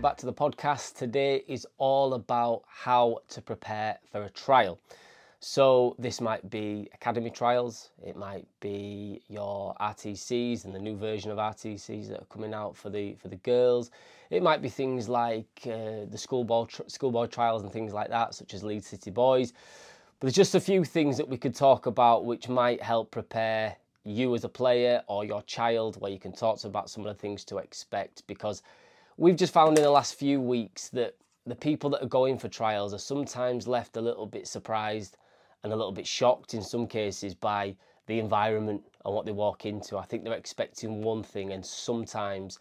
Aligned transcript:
welcome 0.00 0.12
back 0.12 0.16
to 0.16 0.24
the 0.24 0.32
podcast. 0.32 0.96
Today 0.96 1.44
is 1.46 1.66
all 1.76 2.14
about 2.14 2.62
how 2.66 3.18
to 3.28 3.42
prepare 3.42 3.98
for 4.10 4.22
a 4.22 4.30
trial. 4.30 4.80
So, 5.40 5.94
this 5.98 6.22
might 6.22 6.48
be 6.48 6.88
academy 6.94 7.28
trials, 7.28 7.90
it 8.02 8.16
might 8.16 8.46
be 8.60 9.20
your 9.28 9.74
RTCs 9.78 10.64
and 10.64 10.74
the 10.74 10.78
new 10.78 10.96
version 10.96 11.30
of 11.30 11.36
RTCs 11.36 12.08
that 12.08 12.22
are 12.22 12.32
coming 12.32 12.54
out 12.54 12.74
for 12.74 12.88
the 12.88 13.12
for 13.16 13.28
the 13.28 13.36
girls. 13.36 13.90
It 14.30 14.42
might 14.42 14.62
be 14.62 14.70
things 14.70 15.06
like 15.06 15.50
uh, 15.66 16.06
the 16.10 16.16
schoolboy 16.16 16.64
tr- 16.64 16.82
schoolboy 16.86 17.26
trials 17.26 17.62
and 17.62 17.70
things 17.70 17.92
like 17.92 18.08
that, 18.08 18.34
such 18.34 18.54
as 18.54 18.64
Leeds 18.64 18.86
City 18.86 19.10
Boys. 19.10 19.52
But 19.52 20.28
there's 20.28 20.34
just 20.34 20.54
a 20.54 20.60
few 20.60 20.82
things 20.82 21.18
that 21.18 21.28
we 21.28 21.36
could 21.36 21.54
talk 21.54 21.84
about 21.84 22.24
which 22.24 22.48
might 22.48 22.82
help 22.82 23.10
prepare 23.10 23.76
you 24.04 24.34
as 24.34 24.44
a 24.44 24.48
player 24.48 25.02
or 25.08 25.26
your 25.26 25.42
child, 25.42 26.00
where 26.00 26.10
you 26.10 26.18
can 26.18 26.32
talk 26.32 26.58
to 26.60 26.68
about 26.68 26.88
some 26.88 27.04
of 27.04 27.14
the 27.14 27.20
things 27.20 27.44
to 27.44 27.58
expect 27.58 28.26
because 28.26 28.62
we've 29.20 29.36
just 29.36 29.52
found 29.52 29.76
in 29.76 29.84
the 29.84 29.90
last 29.90 30.14
few 30.14 30.40
weeks 30.40 30.88
that 30.88 31.14
the 31.44 31.54
people 31.54 31.90
that 31.90 32.02
are 32.02 32.08
going 32.08 32.38
for 32.38 32.48
trials 32.48 32.94
are 32.94 32.98
sometimes 32.98 33.68
left 33.68 33.98
a 33.98 34.00
little 34.00 34.24
bit 34.24 34.46
surprised 34.46 35.18
and 35.62 35.74
a 35.74 35.76
little 35.76 35.92
bit 35.92 36.06
shocked 36.06 36.54
in 36.54 36.62
some 36.62 36.86
cases 36.86 37.34
by 37.34 37.76
the 38.06 38.18
environment 38.18 38.82
and 39.04 39.14
what 39.14 39.26
they 39.26 39.32
walk 39.32 39.66
into. 39.66 39.98
I 39.98 40.06
think 40.06 40.24
they're 40.24 40.32
expecting 40.32 41.02
one 41.02 41.22
thing 41.22 41.52
and 41.52 41.64
sometimes 41.64 42.58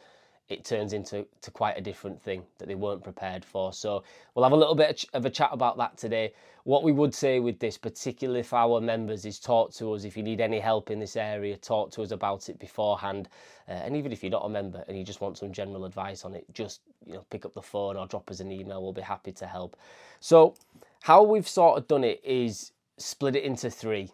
it 0.50 0.66
turns 0.66 0.94
into 0.94 1.26
to 1.42 1.52
quite 1.52 1.78
a 1.78 1.82
different 1.82 2.20
thing 2.22 2.44
that 2.58 2.68
they 2.68 2.76
weren't 2.76 3.04
prepared 3.04 3.46
for. 3.46 3.72
So 3.72 4.04
we'll 4.34 4.44
have 4.44 4.52
a 4.52 4.58
little 4.58 4.74
bit 4.74 5.06
of 5.14 5.26
a 5.26 5.30
chat 5.30 5.50
about 5.52 5.78
that 5.78 5.96
today. 5.96 6.34
What 6.64 6.84
we 6.84 6.92
would 6.92 7.14
say 7.14 7.40
with 7.40 7.60
this, 7.60 7.78
particularly 7.78 8.42
for 8.42 8.58
our 8.58 8.82
members, 8.82 9.26
is 9.26 9.40
talk 9.40 9.72
to 9.76 9.94
us 9.94 10.04
if 10.04 10.18
you 10.18 10.24
need 10.24 10.42
any 10.42 10.60
help 10.60 10.90
in 10.90 11.00
this 11.00 11.16
area. 11.16 11.56
Talk 11.56 11.92
to 11.92 12.02
us 12.02 12.12
about 12.12 12.50
it 12.50 12.60
beforehand, 12.60 13.30
uh, 13.68 13.74
and 13.74 13.96
even 13.96 14.12
if 14.12 14.24
you're 14.24 14.32
not 14.32 14.46
a 14.46 14.50
member 14.50 14.84
and 14.88 14.98
you 14.98 15.04
just 15.04 15.22
want 15.22 15.38
some 15.38 15.54
general 15.54 15.86
advice 15.86 16.26
on 16.26 16.34
it, 16.34 16.46
just 16.52 16.82
you 17.06 17.14
know 17.14 17.26
pick 17.30 17.46
up 17.46 17.54
the 17.54 17.62
phone 17.62 17.96
or 17.96 18.08
drop 18.08 18.30
us 18.32 18.40
an 18.40 18.52
email. 18.52 18.82
We'll 18.82 18.94
be 18.94 19.02
happy 19.02 19.32
to 19.34 19.46
help. 19.46 19.78
So 20.20 20.56
how 21.02 21.24
we've 21.24 21.48
sort 21.48 21.78
of 21.78 21.88
done 21.88 22.04
it 22.04 22.22
is 22.26 22.72
split 22.98 23.36
it 23.36 23.44
into 23.44 23.70
three: 23.70 24.12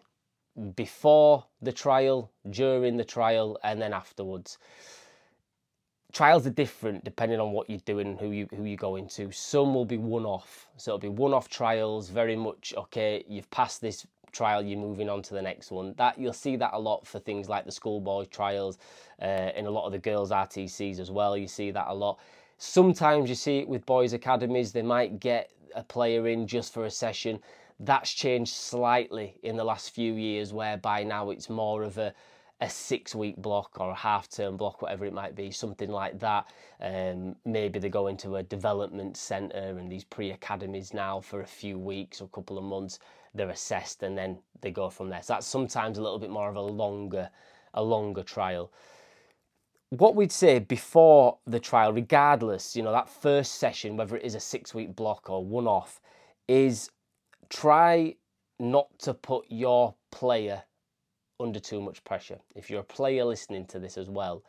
before 0.76 1.46
the 1.62 1.72
trial, 1.72 2.30
during 2.48 2.98
the 2.98 3.04
trial, 3.04 3.58
and 3.64 3.80
then 3.80 3.94
afterwards 3.94 4.58
trials 6.16 6.46
are 6.46 6.50
different 6.50 7.04
depending 7.04 7.38
on 7.38 7.52
what 7.52 7.68
you're 7.68 7.78
doing 7.80 8.06
and 8.06 8.18
who 8.18 8.30
you 8.30 8.48
who 8.56 8.64
you 8.64 8.76
go 8.76 8.96
into. 8.96 9.30
Some 9.30 9.74
will 9.74 9.84
be 9.84 9.98
one 9.98 10.24
off, 10.24 10.66
so 10.78 10.92
it'll 10.92 10.98
be 10.98 11.10
one 11.10 11.34
off 11.34 11.50
trials. 11.50 12.08
Very 12.08 12.36
much 12.36 12.72
okay. 12.74 13.22
You've 13.28 13.50
passed 13.50 13.82
this 13.82 14.06
trial, 14.32 14.62
you're 14.62 14.78
moving 14.78 15.10
on 15.10 15.20
to 15.22 15.34
the 15.34 15.42
next 15.42 15.70
one. 15.70 15.94
That 15.98 16.18
you'll 16.18 16.32
see 16.32 16.56
that 16.56 16.70
a 16.72 16.78
lot 16.78 17.06
for 17.06 17.18
things 17.18 17.50
like 17.50 17.66
the 17.66 17.72
schoolboy 17.72 18.24
trials, 18.26 18.78
uh, 19.20 19.50
a 19.54 19.62
lot 19.64 19.84
of 19.84 19.92
the 19.92 19.98
girls 19.98 20.30
RTCs 20.30 21.00
as 21.00 21.10
well. 21.10 21.36
You 21.36 21.48
see 21.48 21.70
that 21.72 21.86
a 21.88 21.94
lot. 21.94 22.18
Sometimes 22.56 23.28
you 23.28 23.34
see 23.34 23.58
it 23.58 23.68
with 23.68 23.84
boys 23.84 24.14
academies. 24.14 24.72
They 24.72 24.80
might 24.80 25.20
get 25.20 25.50
a 25.74 25.82
player 25.82 26.28
in 26.28 26.46
just 26.46 26.72
for 26.72 26.86
a 26.86 26.90
session. 26.90 27.40
That's 27.80 28.10
changed 28.10 28.54
slightly 28.54 29.36
in 29.42 29.54
the 29.56 29.64
last 29.64 29.90
few 29.90 30.14
years, 30.14 30.54
whereby 30.54 31.02
now 31.02 31.28
it's 31.28 31.50
more 31.50 31.82
of 31.82 31.98
a 31.98 32.14
a 32.60 32.70
six 32.70 33.14
week 33.14 33.36
block 33.36 33.78
or 33.78 33.90
a 33.90 33.94
half 33.94 34.28
term 34.28 34.56
block, 34.56 34.80
whatever 34.80 35.04
it 35.04 35.12
might 35.12 35.34
be, 35.34 35.50
something 35.50 35.90
like 35.90 36.18
that. 36.20 36.50
Um, 36.80 37.36
maybe 37.44 37.78
they 37.78 37.90
go 37.90 38.06
into 38.06 38.36
a 38.36 38.42
development 38.42 39.16
centre 39.16 39.76
and 39.78 39.92
these 39.92 40.04
pre 40.04 40.30
academies 40.30 40.94
now 40.94 41.20
for 41.20 41.42
a 41.42 41.46
few 41.46 41.78
weeks 41.78 42.20
or 42.20 42.24
a 42.24 42.28
couple 42.28 42.56
of 42.56 42.64
months. 42.64 42.98
They're 43.34 43.50
assessed 43.50 44.02
and 44.02 44.16
then 44.16 44.38
they 44.62 44.70
go 44.70 44.88
from 44.88 45.10
there. 45.10 45.22
So 45.22 45.34
that's 45.34 45.46
sometimes 45.46 45.98
a 45.98 46.02
little 46.02 46.18
bit 46.18 46.30
more 46.30 46.48
of 46.48 46.56
a 46.56 46.60
longer, 46.60 47.28
a 47.74 47.82
longer 47.82 48.22
trial. 48.22 48.72
What 49.90 50.16
we'd 50.16 50.32
say 50.32 50.58
before 50.58 51.38
the 51.46 51.60
trial, 51.60 51.92
regardless, 51.92 52.74
you 52.74 52.82
know, 52.82 52.92
that 52.92 53.08
first 53.08 53.56
session, 53.56 53.96
whether 53.96 54.16
it 54.16 54.24
is 54.24 54.34
a 54.34 54.40
six 54.40 54.74
week 54.74 54.96
block 54.96 55.28
or 55.28 55.44
one 55.44 55.66
off, 55.66 56.00
is 56.48 56.90
try 57.50 58.16
not 58.58 58.98
to 59.00 59.12
put 59.12 59.44
your 59.50 59.94
player 60.10 60.62
under 61.38 61.60
too 61.60 61.80
much 61.80 62.02
pressure. 62.04 62.38
If 62.54 62.70
you're 62.70 62.80
a 62.80 62.84
player 62.84 63.24
listening 63.24 63.66
to 63.66 63.78
this 63.78 63.98
as 63.98 64.08
well, 64.08 64.42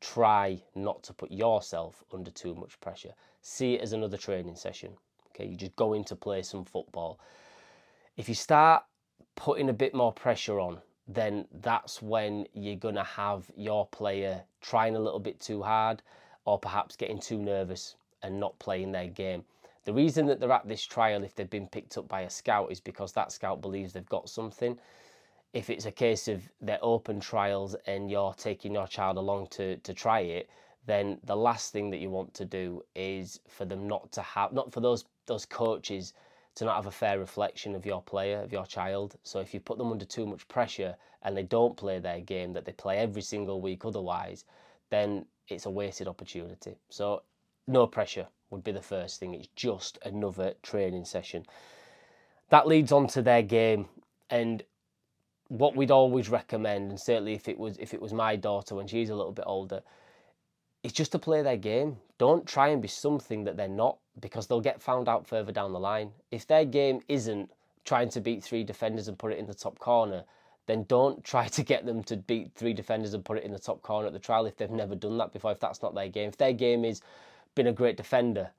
try 0.00 0.62
not 0.74 1.02
to 1.04 1.12
put 1.12 1.30
yourself 1.30 2.02
under 2.12 2.30
too 2.30 2.54
much 2.54 2.80
pressure. 2.80 3.12
See 3.42 3.74
it 3.74 3.82
as 3.82 3.92
another 3.92 4.16
training 4.16 4.56
session. 4.56 4.92
Okay, 5.28 5.46
you 5.46 5.56
just 5.56 5.76
go 5.76 5.92
in 5.92 6.04
to 6.04 6.16
play 6.16 6.42
some 6.42 6.64
football. 6.64 7.20
If 8.16 8.28
you 8.28 8.34
start 8.34 8.84
putting 9.36 9.68
a 9.68 9.74
bit 9.74 9.94
more 9.94 10.12
pressure 10.12 10.60
on, 10.60 10.78
then 11.06 11.46
that's 11.60 12.00
when 12.00 12.46
you're 12.54 12.76
going 12.76 12.94
to 12.94 13.02
have 13.02 13.50
your 13.56 13.86
player 13.86 14.42
trying 14.60 14.96
a 14.96 15.00
little 15.00 15.18
bit 15.18 15.40
too 15.40 15.62
hard 15.62 16.02
or 16.44 16.58
perhaps 16.58 16.96
getting 16.96 17.18
too 17.18 17.38
nervous 17.38 17.96
and 18.22 18.38
not 18.38 18.58
playing 18.58 18.92
their 18.92 19.08
game. 19.08 19.44
The 19.84 19.92
reason 19.92 20.26
that 20.26 20.40
they're 20.40 20.52
at 20.52 20.68
this 20.68 20.84
trial, 20.84 21.24
if 21.24 21.34
they've 21.34 21.48
been 21.48 21.66
picked 21.66 21.96
up 21.96 22.06
by 22.06 22.22
a 22.22 22.30
scout, 22.30 22.70
is 22.70 22.80
because 22.80 23.12
that 23.12 23.32
scout 23.32 23.60
believes 23.60 23.92
they've 23.92 24.06
got 24.06 24.28
something 24.28 24.78
if 25.52 25.70
it's 25.70 25.86
a 25.86 25.92
case 25.92 26.28
of 26.28 26.42
they're 26.60 26.78
open 26.82 27.20
trials 27.20 27.74
and 27.86 28.10
you're 28.10 28.34
taking 28.34 28.74
your 28.74 28.86
child 28.86 29.16
along 29.16 29.48
to, 29.48 29.76
to 29.78 29.92
try 29.92 30.20
it, 30.20 30.48
then 30.86 31.18
the 31.24 31.36
last 31.36 31.72
thing 31.72 31.90
that 31.90 31.98
you 31.98 32.10
want 32.10 32.32
to 32.34 32.44
do 32.44 32.82
is 32.94 33.40
for 33.48 33.64
them 33.64 33.86
not 33.86 34.10
to 34.12 34.22
have, 34.22 34.52
not 34.52 34.72
for 34.72 34.80
those 34.80 35.04
those 35.26 35.46
coaches 35.46 36.12
to 36.56 36.64
not 36.64 36.76
have 36.76 36.86
a 36.86 36.90
fair 36.90 37.18
reflection 37.18 37.74
of 37.74 37.86
your 37.86 38.02
player, 38.02 38.40
of 38.40 38.52
your 38.52 38.66
child. 38.66 39.16
So 39.22 39.38
if 39.38 39.54
you 39.54 39.60
put 39.60 39.78
them 39.78 39.92
under 39.92 40.04
too 40.04 40.26
much 40.26 40.46
pressure 40.48 40.96
and 41.22 41.36
they 41.36 41.44
don't 41.44 41.76
play 41.76 42.00
their 42.00 42.20
game 42.20 42.52
that 42.54 42.64
they 42.64 42.72
play 42.72 42.98
every 42.98 43.22
single 43.22 43.60
week 43.60 43.84
otherwise, 43.84 44.44
then 44.90 45.26
it's 45.48 45.66
a 45.66 45.70
wasted 45.70 46.08
opportunity. 46.08 46.76
So 46.88 47.22
no 47.68 47.86
pressure 47.86 48.26
would 48.50 48.64
be 48.64 48.72
the 48.72 48.82
first 48.82 49.20
thing. 49.20 49.34
It's 49.34 49.48
just 49.54 49.98
another 50.04 50.54
training 50.62 51.04
session. 51.04 51.46
That 52.48 52.66
leads 52.66 52.90
on 52.90 53.06
to 53.08 53.22
their 53.22 53.42
game. 53.42 53.88
And 54.28 54.64
what 55.50 55.74
we'd 55.74 55.90
always 55.90 56.28
recommend, 56.28 56.90
and 56.90 57.00
certainly 57.00 57.34
if 57.34 57.48
it 57.48 57.58
was 57.58 57.76
if 57.78 57.92
it 57.92 58.00
was 58.00 58.12
my 58.12 58.36
daughter 58.36 58.76
when 58.76 58.86
she's 58.86 59.10
a 59.10 59.14
little 59.14 59.32
bit 59.32 59.44
older, 59.48 59.82
is 60.84 60.92
just 60.92 61.10
to 61.12 61.18
play 61.18 61.42
their 61.42 61.56
game. 61.56 61.96
Don't 62.18 62.46
try 62.46 62.68
and 62.68 62.80
be 62.80 62.86
something 62.86 63.42
that 63.44 63.56
they're 63.56 63.68
not 63.68 63.98
because 64.20 64.46
they'll 64.46 64.60
get 64.60 64.80
found 64.80 65.08
out 65.08 65.26
further 65.26 65.50
down 65.50 65.72
the 65.72 65.80
line. 65.80 66.12
If 66.30 66.46
their 66.46 66.64
game 66.64 67.00
isn't 67.08 67.50
trying 67.84 68.10
to 68.10 68.20
beat 68.20 68.44
three 68.44 68.62
defenders 68.62 69.08
and 69.08 69.18
put 69.18 69.32
it 69.32 69.38
in 69.38 69.46
the 69.46 69.54
top 69.54 69.80
corner, 69.80 70.22
then 70.66 70.84
don't 70.84 71.24
try 71.32 71.48
to 71.48 71.64
get 71.64 71.84
them 71.84 72.04
to 72.04 72.16
beat 72.16 72.52
three 72.54 72.72
defenders 72.72 73.12
and 73.12 73.24
put 73.24 73.38
it 73.38 73.44
in 73.44 73.50
the 73.50 73.58
top 73.58 73.82
corner 73.82 74.06
at 74.06 74.12
the 74.12 74.20
trial 74.20 74.46
if 74.46 74.56
they've 74.56 74.70
never 74.70 74.94
done 74.94 75.18
that 75.18 75.32
before, 75.32 75.50
if 75.50 75.58
that's 75.58 75.82
not 75.82 75.96
their 75.96 76.08
game. 76.08 76.28
If 76.28 76.36
their 76.36 76.52
game 76.52 76.84
is 76.84 77.02
being 77.56 77.66
a 77.66 77.72
great 77.72 77.96
defender, 77.96 78.50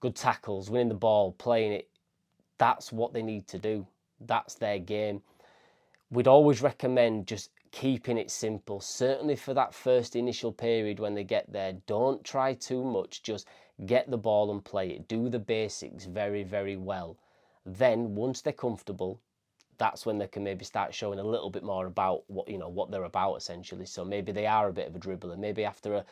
good 0.00 0.16
tackles, 0.16 0.68
winning 0.68 0.88
the 0.88 0.94
ball, 0.96 1.30
playing 1.38 1.74
it, 1.74 1.88
that's 2.58 2.90
what 2.90 3.12
they 3.12 3.22
need 3.22 3.46
to 3.48 3.58
do. 3.60 3.86
That's 4.20 4.54
their 4.54 4.80
game 4.80 5.22
we'd 6.14 6.28
always 6.28 6.62
recommend 6.62 7.26
just 7.26 7.50
keeping 7.72 8.16
it 8.16 8.30
simple. 8.30 8.80
Certainly 8.80 9.36
for 9.36 9.52
that 9.52 9.74
first 9.74 10.14
initial 10.14 10.52
period 10.52 11.00
when 11.00 11.14
they 11.14 11.24
get 11.24 11.52
there, 11.52 11.72
don't 11.86 12.22
try 12.24 12.54
too 12.54 12.84
much. 12.84 13.22
Just 13.22 13.48
get 13.86 14.08
the 14.08 14.16
ball 14.16 14.52
and 14.52 14.64
play 14.64 14.90
it. 14.90 15.08
Do 15.08 15.28
the 15.28 15.40
basics 15.40 16.04
very, 16.04 16.44
very 16.44 16.76
well. 16.76 17.16
Then 17.66 18.14
once 18.14 18.40
they're 18.40 18.52
comfortable, 18.52 19.20
that's 19.76 20.06
when 20.06 20.18
they 20.18 20.28
can 20.28 20.44
maybe 20.44 20.64
start 20.64 20.94
showing 20.94 21.18
a 21.18 21.24
little 21.24 21.50
bit 21.50 21.64
more 21.64 21.86
about 21.86 22.22
what 22.28 22.48
you 22.48 22.58
know 22.58 22.68
what 22.68 22.92
they're 22.92 23.04
about 23.04 23.34
essentially. 23.34 23.86
So 23.86 24.04
maybe 24.04 24.30
they 24.30 24.46
are 24.46 24.68
a 24.68 24.72
bit 24.72 24.86
of 24.86 24.94
a 24.94 25.00
dribbler. 25.00 25.36
Maybe 25.36 25.64
after 25.64 25.94
a 25.94 26.04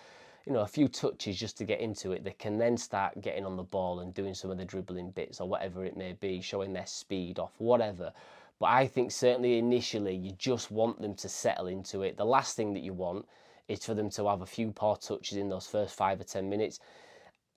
you 0.46 0.52
know 0.52 0.62
a 0.62 0.66
few 0.66 0.88
touches 0.88 1.38
just 1.38 1.56
to 1.58 1.64
get 1.64 1.80
into 1.80 2.10
it, 2.10 2.24
they 2.24 2.32
can 2.32 2.58
then 2.58 2.76
start 2.76 3.20
getting 3.20 3.46
on 3.46 3.56
the 3.56 3.62
ball 3.62 4.00
and 4.00 4.12
doing 4.12 4.34
some 4.34 4.50
of 4.50 4.58
the 4.58 4.64
dribbling 4.64 5.10
bits 5.10 5.40
or 5.40 5.48
whatever 5.48 5.84
it 5.84 5.96
may 5.96 6.14
be, 6.14 6.40
showing 6.40 6.72
their 6.72 6.86
speed 6.86 7.38
off, 7.38 7.52
whatever. 7.58 8.12
But 8.62 8.70
I 8.70 8.86
think 8.86 9.10
certainly 9.10 9.58
initially 9.58 10.14
you 10.14 10.30
just 10.38 10.70
want 10.70 11.00
them 11.00 11.16
to 11.16 11.28
settle 11.28 11.66
into 11.66 12.02
it. 12.02 12.16
The 12.16 12.24
last 12.24 12.54
thing 12.54 12.74
that 12.74 12.84
you 12.84 12.92
want 12.92 13.26
is 13.66 13.84
for 13.84 13.92
them 13.92 14.08
to 14.10 14.28
have 14.28 14.40
a 14.40 14.46
few 14.46 14.70
poor 14.70 14.94
touches 14.94 15.36
in 15.36 15.48
those 15.48 15.66
first 15.66 15.96
five 15.96 16.20
or 16.20 16.24
ten 16.24 16.48
minutes. 16.48 16.78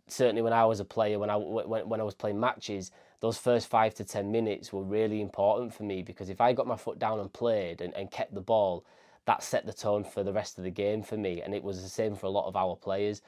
Certainly, 0.07 0.41
when 0.41 0.51
I 0.51 0.65
was 0.65 0.80
a 0.80 0.83
player, 0.83 1.19
when 1.19 1.30
I 1.30 1.35
when, 1.35 1.88
when 1.88 2.01
I 2.01 2.03
was 2.03 2.15
playing 2.15 2.39
matches, 2.39 2.89
those 3.19 3.38
first 3.38 3.68
five 3.68 3.94
to 3.95 4.03
ten 4.03 4.31
minutes 4.31 4.74
were 4.74 4.81
really 4.81 5.21
important 5.21 5.75
for 5.75 5.83
me 5.83 6.01
because 6.01 6.30
if 6.30 6.41
I 6.41 6.53
got 6.53 6.65
my 6.65 6.75
foot 6.75 6.97
down 6.97 7.19
and 7.19 7.31
played 7.31 7.81
and, 7.81 7.94
and 7.94 8.09
kept 8.09 8.33
the 8.33 8.41
ball, 8.41 8.83
that 9.25 9.44
set 9.44 9.68
the 9.68 9.74
tone 9.74 10.03
for 10.03 10.24
the 10.24 10.33
rest 10.33 10.57
of 10.57 10.63
the 10.63 10.71
game 10.71 11.03
for 11.03 11.18
me. 11.18 11.39
And 11.39 11.53
it 11.53 11.63
was 11.63 11.83
the 11.83 11.88
same 11.88 12.15
for 12.15 12.25
a 12.25 12.31
lot 12.31 12.47
of 12.47 12.56
our 12.56 12.75
players. 12.75 13.21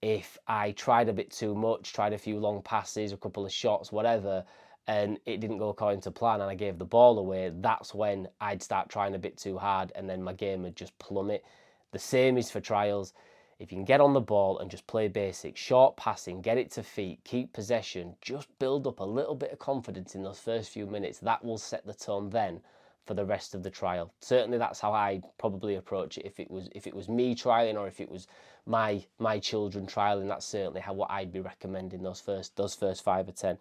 If 0.00 0.38
I 0.46 0.70
tried 0.70 1.08
a 1.08 1.12
bit 1.12 1.32
too 1.32 1.56
much, 1.56 1.92
tried 1.92 2.12
a 2.12 2.18
few 2.18 2.38
long 2.38 2.62
passes, 2.62 3.10
a 3.10 3.16
couple 3.16 3.44
of 3.44 3.50
shots, 3.50 3.90
whatever, 3.90 4.44
and 4.88 5.18
it 5.26 5.40
didn't 5.40 5.58
go 5.58 5.68
according 5.68 6.00
to 6.02 6.10
plan 6.10 6.40
and 6.40 6.50
I 6.50 6.54
gave 6.54 6.78
the 6.78 6.84
ball 6.84 7.18
away, 7.18 7.52
that's 7.60 7.94
when 7.94 8.28
I'd 8.40 8.62
start 8.62 8.88
trying 8.88 9.14
a 9.14 9.18
bit 9.18 9.36
too 9.36 9.58
hard 9.58 9.92
and 9.94 10.08
then 10.08 10.22
my 10.22 10.32
game 10.32 10.62
would 10.62 10.76
just 10.76 10.96
plummet. 10.98 11.44
The 11.92 11.98
same 11.98 12.38
is 12.38 12.50
for 12.50 12.60
trials. 12.60 13.12
If 13.58 13.72
you 13.72 13.78
can 13.78 13.84
get 13.84 14.02
on 14.02 14.12
the 14.12 14.20
ball 14.20 14.58
and 14.58 14.70
just 14.70 14.86
play 14.86 15.08
basic, 15.08 15.56
short 15.56 15.96
passing, 15.96 16.42
get 16.42 16.58
it 16.58 16.70
to 16.72 16.82
feet, 16.82 17.20
keep 17.24 17.52
possession, 17.52 18.14
just 18.20 18.48
build 18.58 18.86
up 18.86 19.00
a 19.00 19.04
little 19.04 19.34
bit 19.34 19.50
of 19.50 19.58
confidence 19.58 20.14
in 20.14 20.22
those 20.22 20.38
first 20.38 20.70
few 20.70 20.86
minutes, 20.86 21.18
that 21.20 21.42
will 21.42 21.58
set 21.58 21.86
the 21.86 21.94
tone 21.94 22.28
then 22.28 22.60
for 23.06 23.14
the 23.14 23.24
rest 23.24 23.54
of 23.54 23.62
the 23.62 23.70
trial. 23.70 24.12
Certainly, 24.20 24.58
that's 24.58 24.80
how 24.80 24.92
I'd 24.92 25.22
probably 25.38 25.76
approach 25.76 26.18
it 26.18 26.26
if 26.26 26.38
it 26.38 26.50
was 26.50 26.68
if 26.74 26.86
it 26.86 26.94
was 26.94 27.08
me 27.08 27.34
trialing 27.34 27.76
or 27.76 27.86
if 27.86 28.00
it 28.00 28.10
was 28.10 28.26
my 28.66 29.02
my 29.18 29.38
children 29.38 29.86
trialing. 29.86 30.28
That's 30.28 30.44
certainly 30.44 30.80
how 30.80 30.92
what 30.92 31.10
I'd 31.10 31.32
be 31.32 31.40
recommending 31.40 32.02
those 32.02 32.20
first 32.20 32.56
those 32.56 32.74
first 32.74 33.04
five 33.04 33.28
or 33.28 33.32
ten. 33.32 33.58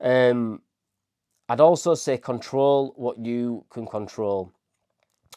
Um, 0.00 0.62
I'd 1.48 1.60
also 1.60 1.94
say 1.94 2.18
control 2.18 2.92
what 2.96 3.18
you 3.18 3.64
can 3.70 3.86
control, 3.86 4.52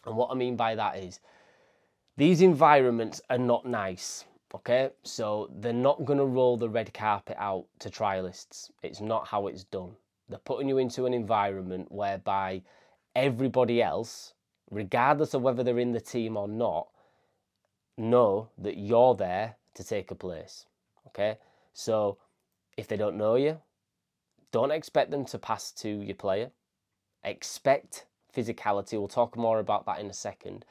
and 0.06 0.16
what 0.16 0.32
I 0.32 0.36
mean 0.36 0.56
by 0.56 0.76
that 0.76 0.98
is 0.98 1.20
these 2.18 2.42
environments 2.42 3.22
are 3.30 3.38
not 3.38 3.66
nice. 3.66 4.26
Okay, 4.56 4.90
so 5.04 5.52
they're 5.60 5.74
not 5.74 6.06
going 6.06 6.18
to 6.18 6.26
roll 6.26 6.58
the 6.58 6.70
red 6.70 6.92
carpet 6.92 7.38
out 7.40 7.66
to 7.80 7.90
trialists. 7.90 8.72
It's 8.82 9.00
not 9.00 9.28
how 9.28 9.46
it's 9.46 9.64
done. 9.64 9.92
They're 10.28 10.40
putting 10.40 10.68
you 10.68 10.80
into 10.80 11.06
an 11.06 11.14
environment 11.14 11.92
whereby 11.92 12.64
everybody 13.16 13.82
else, 13.82 14.34
regardless 14.72 15.36
of 15.36 15.44
whether 15.44 15.64
they're 15.64 15.78
in 15.78 15.92
the 15.92 16.02
team 16.02 16.36
or 16.36 16.48
not, 16.48 16.88
know 17.96 18.50
that 18.58 18.78
you're 18.78 19.14
there 19.14 19.56
to 19.76 19.84
take 19.84 20.10
a 20.10 20.16
place. 20.16 20.66
Okay? 21.08 21.38
So 21.74 22.18
if 22.76 22.88
they 22.88 22.98
don't 22.98 23.18
know 23.18 23.36
you, 23.36 23.60
don't 24.52 24.72
expect 24.72 25.12
them 25.12 25.26
to 25.26 25.40
pass 25.40 25.72
to 25.74 25.90
your 25.90 26.16
player. 26.16 26.52
Expect 27.24 28.06
physicality. 28.36 28.94
We'll 28.94 29.08
talk 29.08 29.38
more 29.38 29.60
about 29.60 29.86
that 29.86 30.00
in 30.00 30.08
a 30.08 30.14
second. 30.14 30.66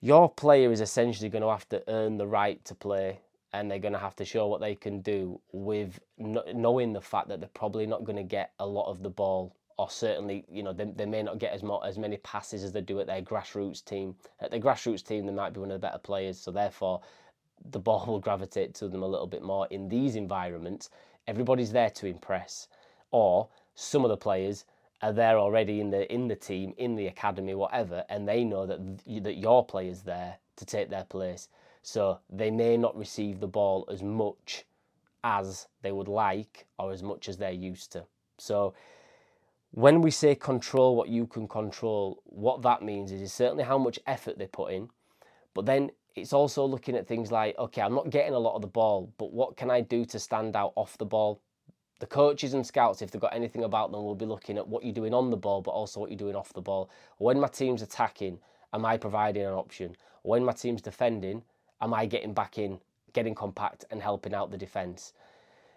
Your 0.00 0.28
player 0.28 0.72
is 0.72 0.80
essentially 0.80 1.28
going 1.28 1.42
to 1.42 1.50
have 1.50 1.68
to 1.68 1.82
earn 1.88 2.18
the 2.18 2.26
right 2.26 2.64
to 2.64 2.74
play 2.74 3.20
and 3.52 3.70
they're 3.70 3.78
going 3.78 3.92
to 3.92 3.98
have 3.98 4.16
to 4.16 4.24
show 4.24 4.46
what 4.46 4.60
they 4.60 4.74
can 4.74 5.00
do 5.00 5.40
with 5.52 6.00
knowing 6.18 6.92
the 6.92 7.00
fact 7.00 7.28
that 7.28 7.40
they're 7.40 7.50
probably 7.54 7.86
not 7.86 8.04
going 8.04 8.16
to 8.16 8.22
get 8.22 8.52
a 8.58 8.66
lot 8.66 8.90
of 8.90 9.02
the 9.02 9.10
ball 9.10 9.54
or 9.78 9.90
certainly, 9.90 10.44
you 10.50 10.62
know, 10.62 10.72
they, 10.72 10.84
they 10.84 11.06
may 11.06 11.22
not 11.22 11.38
get 11.38 11.52
as, 11.52 11.62
much, 11.62 11.82
as 11.84 11.98
many 11.98 12.16
passes 12.18 12.62
as 12.62 12.72
they 12.72 12.80
do 12.80 13.00
at 13.00 13.06
their 13.06 13.22
grassroots 13.22 13.84
team. 13.84 14.14
At 14.40 14.50
their 14.50 14.60
grassroots 14.60 15.04
team, 15.04 15.26
they 15.26 15.32
might 15.32 15.52
be 15.52 15.60
one 15.60 15.70
of 15.70 15.80
the 15.80 15.86
better 15.86 15.98
players, 15.98 16.38
so 16.38 16.50
therefore 16.50 17.00
the 17.70 17.78
ball 17.80 18.04
will 18.06 18.20
gravitate 18.20 18.74
to 18.74 18.88
them 18.88 19.02
a 19.02 19.06
little 19.06 19.26
bit 19.26 19.42
more. 19.42 19.66
In 19.70 19.88
these 19.88 20.16
environments, 20.16 20.90
everybody's 21.26 21.72
there 21.72 21.90
to 21.90 22.06
impress, 22.06 22.68
or 23.12 23.48
some 23.74 24.04
of 24.04 24.08
the 24.08 24.16
players 24.16 24.64
are 25.00 25.12
there 25.12 25.38
already 25.38 25.80
in 25.80 25.90
the 25.90 26.12
in 26.12 26.28
the 26.28 26.36
team, 26.36 26.74
in 26.76 26.96
the 26.96 27.06
academy, 27.06 27.54
whatever, 27.54 28.04
and 28.08 28.28
they 28.28 28.44
know 28.44 28.66
that 28.66 28.80
that 29.22 29.36
your 29.36 29.64
player's 29.64 30.02
there 30.02 30.38
to 30.56 30.64
take 30.64 30.90
their 30.90 31.04
place. 31.04 31.48
So 31.82 32.18
they 32.30 32.50
may 32.50 32.76
not 32.76 32.96
receive 32.96 33.40
the 33.40 33.48
ball 33.48 33.86
as 33.90 34.02
much 34.02 34.64
as 35.24 35.68
they 35.82 35.92
would 35.92 36.08
like 36.08 36.66
or 36.78 36.92
as 36.92 37.02
much 37.02 37.28
as 37.28 37.36
they're 37.36 37.50
used 37.50 37.92
to. 37.92 38.04
So 38.38 38.74
when 39.72 40.00
we 40.02 40.10
say 40.10 40.34
control 40.34 40.96
what 40.96 41.08
you 41.08 41.26
can 41.26 41.48
control, 41.48 42.22
what 42.24 42.62
that 42.62 42.82
means 42.82 43.10
is, 43.10 43.22
is 43.22 43.32
certainly 43.32 43.64
how 43.64 43.78
much 43.78 43.98
effort 44.06 44.38
they 44.38 44.46
put 44.46 44.72
in, 44.72 44.88
but 45.54 45.66
then 45.66 45.90
it's 46.14 46.32
also 46.32 46.64
looking 46.64 46.94
at 46.94 47.06
things 47.06 47.32
like, 47.32 47.56
okay, 47.58 47.80
I'm 47.80 47.94
not 47.94 48.10
getting 48.10 48.34
a 48.34 48.38
lot 48.38 48.54
of 48.54 48.60
the 48.60 48.68
ball, 48.68 49.12
but 49.16 49.32
what 49.32 49.56
can 49.56 49.70
I 49.70 49.80
do 49.80 50.04
to 50.06 50.18
stand 50.18 50.56
out 50.56 50.72
off 50.76 50.98
the 50.98 51.06
ball? 51.06 51.40
The 52.02 52.06
coaches 52.08 52.52
and 52.52 52.66
scouts, 52.66 53.00
if 53.00 53.12
they've 53.12 53.22
got 53.22 53.32
anything 53.32 53.62
about 53.62 53.92
them, 53.92 54.02
will 54.02 54.16
be 54.16 54.26
looking 54.26 54.58
at 54.58 54.66
what 54.66 54.82
you're 54.82 54.92
doing 54.92 55.14
on 55.14 55.30
the 55.30 55.36
ball, 55.36 55.62
but 55.62 55.70
also 55.70 56.00
what 56.00 56.10
you're 56.10 56.18
doing 56.18 56.34
off 56.34 56.52
the 56.52 56.60
ball. 56.60 56.90
When 57.18 57.38
my 57.38 57.46
team's 57.46 57.80
attacking, 57.80 58.40
am 58.74 58.84
I 58.84 58.96
providing 58.96 59.44
an 59.44 59.52
option? 59.52 59.94
When 60.22 60.44
my 60.44 60.52
team's 60.52 60.82
defending, 60.82 61.44
am 61.80 61.94
I 61.94 62.06
getting 62.06 62.34
back 62.34 62.58
in, 62.58 62.80
getting 63.12 63.36
compact 63.36 63.84
and 63.92 64.02
helping 64.02 64.34
out 64.34 64.50
the 64.50 64.58
defence? 64.58 65.12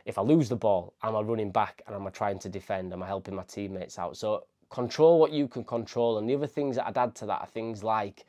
if 0.05 0.17
I 0.17 0.21
lose 0.21 0.49
the 0.49 0.55
ball, 0.55 0.93
am 1.03 1.15
I 1.15 1.21
running 1.21 1.51
back 1.51 1.81
and 1.85 1.95
am 1.95 2.07
I 2.07 2.09
trying 2.11 2.39
to 2.39 2.49
defend? 2.49 2.93
Am 2.93 3.01
I 3.03 3.07
helping 3.07 3.35
my 3.35 3.43
teammates 3.43 3.97
out? 3.99 4.17
So 4.17 4.45
control 4.69 5.19
what 5.19 5.31
you 5.31 5.47
can 5.47 5.63
control. 5.63 6.17
And 6.17 6.29
the 6.29 6.35
other 6.35 6.47
things 6.47 6.75
that 6.75 6.87
I'd 6.87 6.97
add 6.97 7.15
to 7.15 7.25
that 7.25 7.41
are 7.41 7.47
things 7.47 7.83
like 7.83 8.25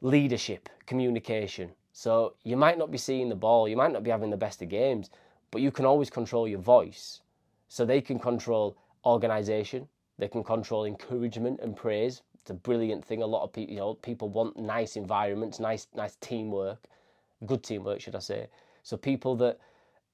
leadership, 0.00 0.68
communication. 0.86 1.70
So 1.92 2.34
you 2.42 2.56
might 2.56 2.78
not 2.78 2.90
be 2.90 2.98
seeing 2.98 3.28
the 3.28 3.36
ball, 3.36 3.68
you 3.68 3.76
might 3.76 3.92
not 3.92 4.02
be 4.04 4.10
having 4.10 4.30
the 4.30 4.36
best 4.36 4.60
of 4.62 4.68
games, 4.68 5.10
but 5.50 5.62
you 5.62 5.70
can 5.70 5.84
always 5.84 6.10
control 6.10 6.46
your 6.48 6.60
voice. 6.60 7.20
So 7.68 7.84
they 7.84 8.00
can 8.00 8.18
control 8.18 8.76
organization, 9.04 9.88
they 10.18 10.28
can 10.28 10.42
control 10.42 10.84
encouragement 10.84 11.60
and 11.62 11.76
praise. 11.76 12.22
It's 12.40 12.50
a 12.50 12.54
brilliant 12.54 13.04
thing. 13.04 13.22
A 13.22 13.26
lot 13.26 13.44
of 13.44 13.52
people, 13.52 13.74
you 13.74 13.80
know, 13.80 13.94
people 13.94 14.28
want 14.28 14.56
nice 14.58 14.96
environments, 14.96 15.60
nice, 15.60 15.86
nice 15.94 16.16
teamwork, 16.20 16.84
good 17.46 17.62
teamwork, 17.62 18.00
should 18.00 18.16
I 18.16 18.20
say? 18.20 18.48
So 18.82 18.96
people 18.96 19.36
that 19.36 19.58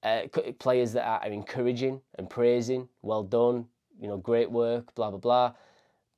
uh, 0.02 0.22
players 0.58 0.92
that 0.92 1.06
are 1.06 1.30
encouraging 1.30 2.00
and 2.18 2.28
praising, 2.28 2.88
well 3.02 3.22
done, 3.22 3.66
you 4.00 4.08
know, 4.08 4.16
great 4.18 4.50
work, 4.50 4.94
blah 4.94 5.10
blah 5.10 5.18
blah. 5.18 5.52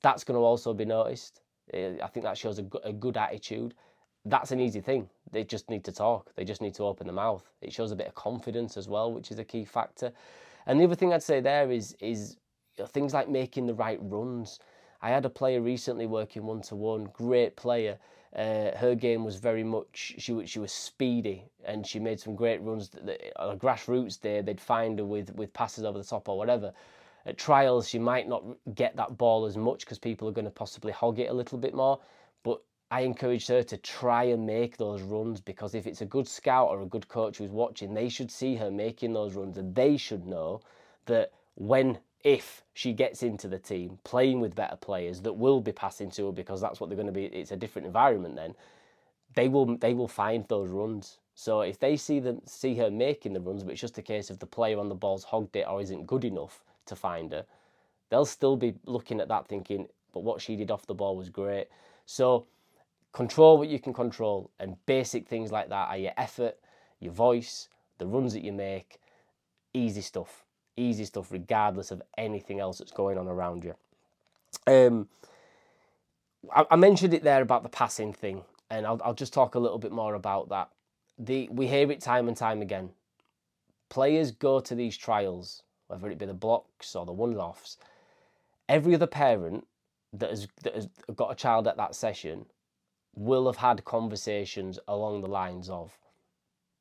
That's 0.02 0.24
going 0.24 0.38
to 0.38 0.44
also 0.44 0.74
be 0.74 0.84
noticed. 0.84 1.40
Uh, 1.72 2.02
I 2.02 2.08
think 2.08 2.24
that 2.24 2.38
shows 2.38 2.58
a, 2.58 2.66
a 2.84 2.92
good 2.92 3.16
attitude. 3.16 3.74
That's 4.28 4.50
an 4.50 4.60
easy 4.60 4.80
thing. 4.80 5.08
They 5.32 5.44
just 5.44 5.70
need 5.70 5.84
to 5.84 5.92
talk. 5.92 6.34
They 6.34 6.44
just 6.44 6.60
need 6.60 6.74
to 6.74 6.84
open 6.84 7.06
the 7.06 7.12
mouth. 7.12 7.48
It 7.62 7.72
shows 7.72 7.92
a 7.92 7.96
bit 7.96 8.08
of 8.08 8.14
confidence 8.14 8.76
as 8.76 8.88
well, 8.88 9.12
which 9.12 9.30
is 9.30 9.38
a 9.38 9.44
key 9.44 9.64
factor. 9.64 10.12
And 10.66 10.80
the 10.80 10.84
other 10.84 10.94
thing 10.94 11.12
I'd 11.12 11.22
say 11.22 11.40
there 11.40 11.70
is 11.70 11.96
is 12.00 12.36
you 12.76 12.84
know, 12.84 12.86
things 12.86 13.14
like 13.14 13.28
making 13.28 13.66
the 13.66 13.74
right 13.74 13.98
runs. 14.02 14.58
I 15.00 15.10
had 15.10 15.24
a 15.24 15.30
player 15.30 15.60
recently 15.60 16.06
working 16.06 16.44
one 16.44 16.62
to 16.62 16.74
one, 16.74 17.08
great 17.14 17.56
player, 17.56 17.98
uh, 18.36 18.76
her 18.76 18.94
game 18.94 19.24
was 19.24 19.36
very 19.36 19.64
much 19.64 20.14
she 20.18 20.46
she 20.46 20.58
was 20.58 20.70
speedy 20.70 21.44
and 21.64 21.86
she 21.86 21.98
made 21.98 22.20
some 22.20 22.36
great 22.36 22.60
runs. 22.60 22.90
On 23.36 23.54
a 23.54 23.56
grassroots 23.56 24.20
day, 24.20 24.42
they'd 24.42 24.60
find 24.60 24.98
her 24.98 25.06
with 25.06 25.34
with 25.34 25.52
passes 25.54 25.84
over 25.84 25.96
the 25.96 26.04
top 26.04 26.28
or 26.28 26.36
whatever. 26.36 26.72
At 27.24 27.38
trials, 27.38 27.88
she 27.88 27.98
might 27.98 28.28
not 28.28 28.44
get 28.74 28.94
that 28.96 29.16
ball 29.16 29.46
as 29.46 29.56
much 29.56 29.80
because 29.80 29.98
people 29.98 30.28
are 30.28 30.32
going 30.32 30.44
to 30.44 30.50
possibly 30.50 30.92
hog 30.92 31.18
it 31.18 31.30
a 31.30 31.32
little 31.32 31.56
bit 31.56 31.74
more. 31.74 31.98
But 32.42 32.60
I 32.90 33.00
encouraged 33.00 33.48
her 33.48 33.62
to 33.64 33.76
try 33.76 34.24
and 34.24 34.46
make 34.46 34.76
those 34.76 35.02
runs 35.02 35.40
because 35.40 35.74
if 35.74 35.86
it's 35.86 36.02
a 36.02 36.06
good 36.06 36.28
scout 36.28 36.68
or 36.68 36.82
a 36.82 36.86
good 36.86 37.08
coach 37.08 37.38
who's 37.38 37.50
watching, 37.50 37.94
they 37.94 38.08
should 38.08 38.30
see 38.30 38.54
her 38.56 38.70
making 38.70 39.12
those 39.12 39.34
runs 39.34 39.58
and 39.58 39.74
they 39.74 39.96
should 39.96 40.24
know 40.26 40.60
that 41.06 41.32
when 41.56 41.98
if 42.22 42.62
she 42.74 42.92
gets 42.92 43.22
into 43.22 43.48
the 43.48 43.58
team 43.58 43.98
playing 44.04 44.40
with 44.40 44.54
better 44.54 44.76
players 44.76 45.20
that 45.22 45.32
will 45.32 45.60
be 45.60 45.72
passing 45.72 46.10
to 46.10 46.26
her 46.26 46.32
because 46.32 46.60
that's 46.60 46.80
what 46.80 46.88
they're 46.88 46.96
going 46.96 47.06
to 47.06 47.12
be 47.12 47.26
it's 47.26 47.52
a 47.52 47.56
different 47.56 47.86
environment 47.86 48.34
then 48.34 48.54
they 49.34 49.48
will 49.48 49.76
they 49.78 49.94
will 49.94 50.08
find 50.08 50.46
those 50.48 50.70
runs. 50.70 51.18
So 51.34 51.60
if 51.60 51.78
they 51.78 51.96
see 51.96 52.20
them 52.20 52.40
see 52.46 52.76
her 52.76 52.90
making 52.90 53.32
the 53.32 53.40
runs 53.40 53.64
but 53.64 53.72
it's 53.72 53.80
just 53.80 53.98
a 53.98 54.02
case 54.02 54.30
of 54.30 54.38
the 54.38 54.46
player 54.46 54.78
on 54.78 54.88
the 54.88 54.94
ball's 54.94 55.24
hogged 55.24 55.56
it 55.56 55.66
or 55.68 55.80
isn't 55.80 56.06
good 56.06 56.24
enough 56.24 56.64
to 56.86 56.94
find 56.94 57.32
her 57.32 57.44
they'll 58.10 58.24
still 58.24 58.56
be 58.56 58.74
looking 58.84 59.20
at 59.20 59.28
that 59.28 59.48
thinking 59.48 59.88
but 60.12 60.22
what 60.22 60.40
she 60.40 60.54
did 60.54 60.70
off 60.70 60.86
the 60.86 60.94
ball 60.94 61.16
was 61.16 61.28
great. 61.28 61.66
So 62.06 62.46
control 63.16 63.58
what 63.58 63.68
you 63.68 63.80
can 63.80 63.92
control 63.92 64.50
and 64.60 64.76
basic 64.86 65.26
things 65.26 65.50
like 65.50 65.68
that 65.70 65.88
are 65.88 65.96
your 65.96 66.12
effort 66.16 66.56
your 67.00 67.12
voice 67.12 67.68
the 67.98 68.06
runs 68.06 68.32
that 68.34 68.44
you 68.44 68.52
make 68.52 69.00
easy 69.74 70.02
stuff 70.02 70.46
easy 70.76 71.04
stuff 71.04 71.32
regardless 71.32 71.90
of 71.90 72.02
anything 72.18 72.60
else 72.60 72.78
that's 72.78 72.92
going 72.92 73.18
on 73.18 73.26
around 73.28 73.64
you. 73.64 73.74
Um, 74.66 75.08
I, 76.54 76.64
I 76.70 76.76
mentioned 76.76 77.14
it 77.14 77.24
there 77.24 77.42
about 77.42 77.62
the 77.62 77.68
passing 77.68 78.12
thing, 78.12 78.42
and 78.70 78.86
I'll, 78.86 79.00
I'll 79.04 79.14
just 79.14 79.32
talk 79.32 79.54
a 79.54 79.58
little 79.58 79.78
bit 79.78 79.92
more 79.92 80.14
about 80.14 80.48
that. 80.50 80.70
The 81.18 81.48
we 81.50 81.66
hear 81.66 81.90
it 81.90 82.00
time 82.00 82.28
and 82.28 82.36
time 82.36 82.60
again. 82.60 82.90
Players 83.88 84.32
go 84.32 84.60
to 84.60 84.74
these 84.74 84.96
trials, 84.96 85.62
whether 85.86 86.10
it 86.10 86.18
be 86.18 86.26
the 86.26 86.34
blocks 86.34 86.94
or 86.94 87.06
the 87.06 87.12
one-offs. 87.12 87.78
Every 88.68 88.94
other 88.94 89.06
parent 89.06 89.66
that 90.12 90.30
has, 90.30 90.48
that 90.64 90.74
has 90.74 90.88
got 91.14 91.30
a 91.30 91.36
child 91.36 91.68
at 91.68 91.76
that 91.76 91.94
session 91.94 92.46
will 93.16 93.46
have 93.46 93.56
had 93.56 93.84
conversations 93.84 94.78
along 94.86 95.22
the 95.22 95.28
lines 95.28 95.68
of, 95.68 95.98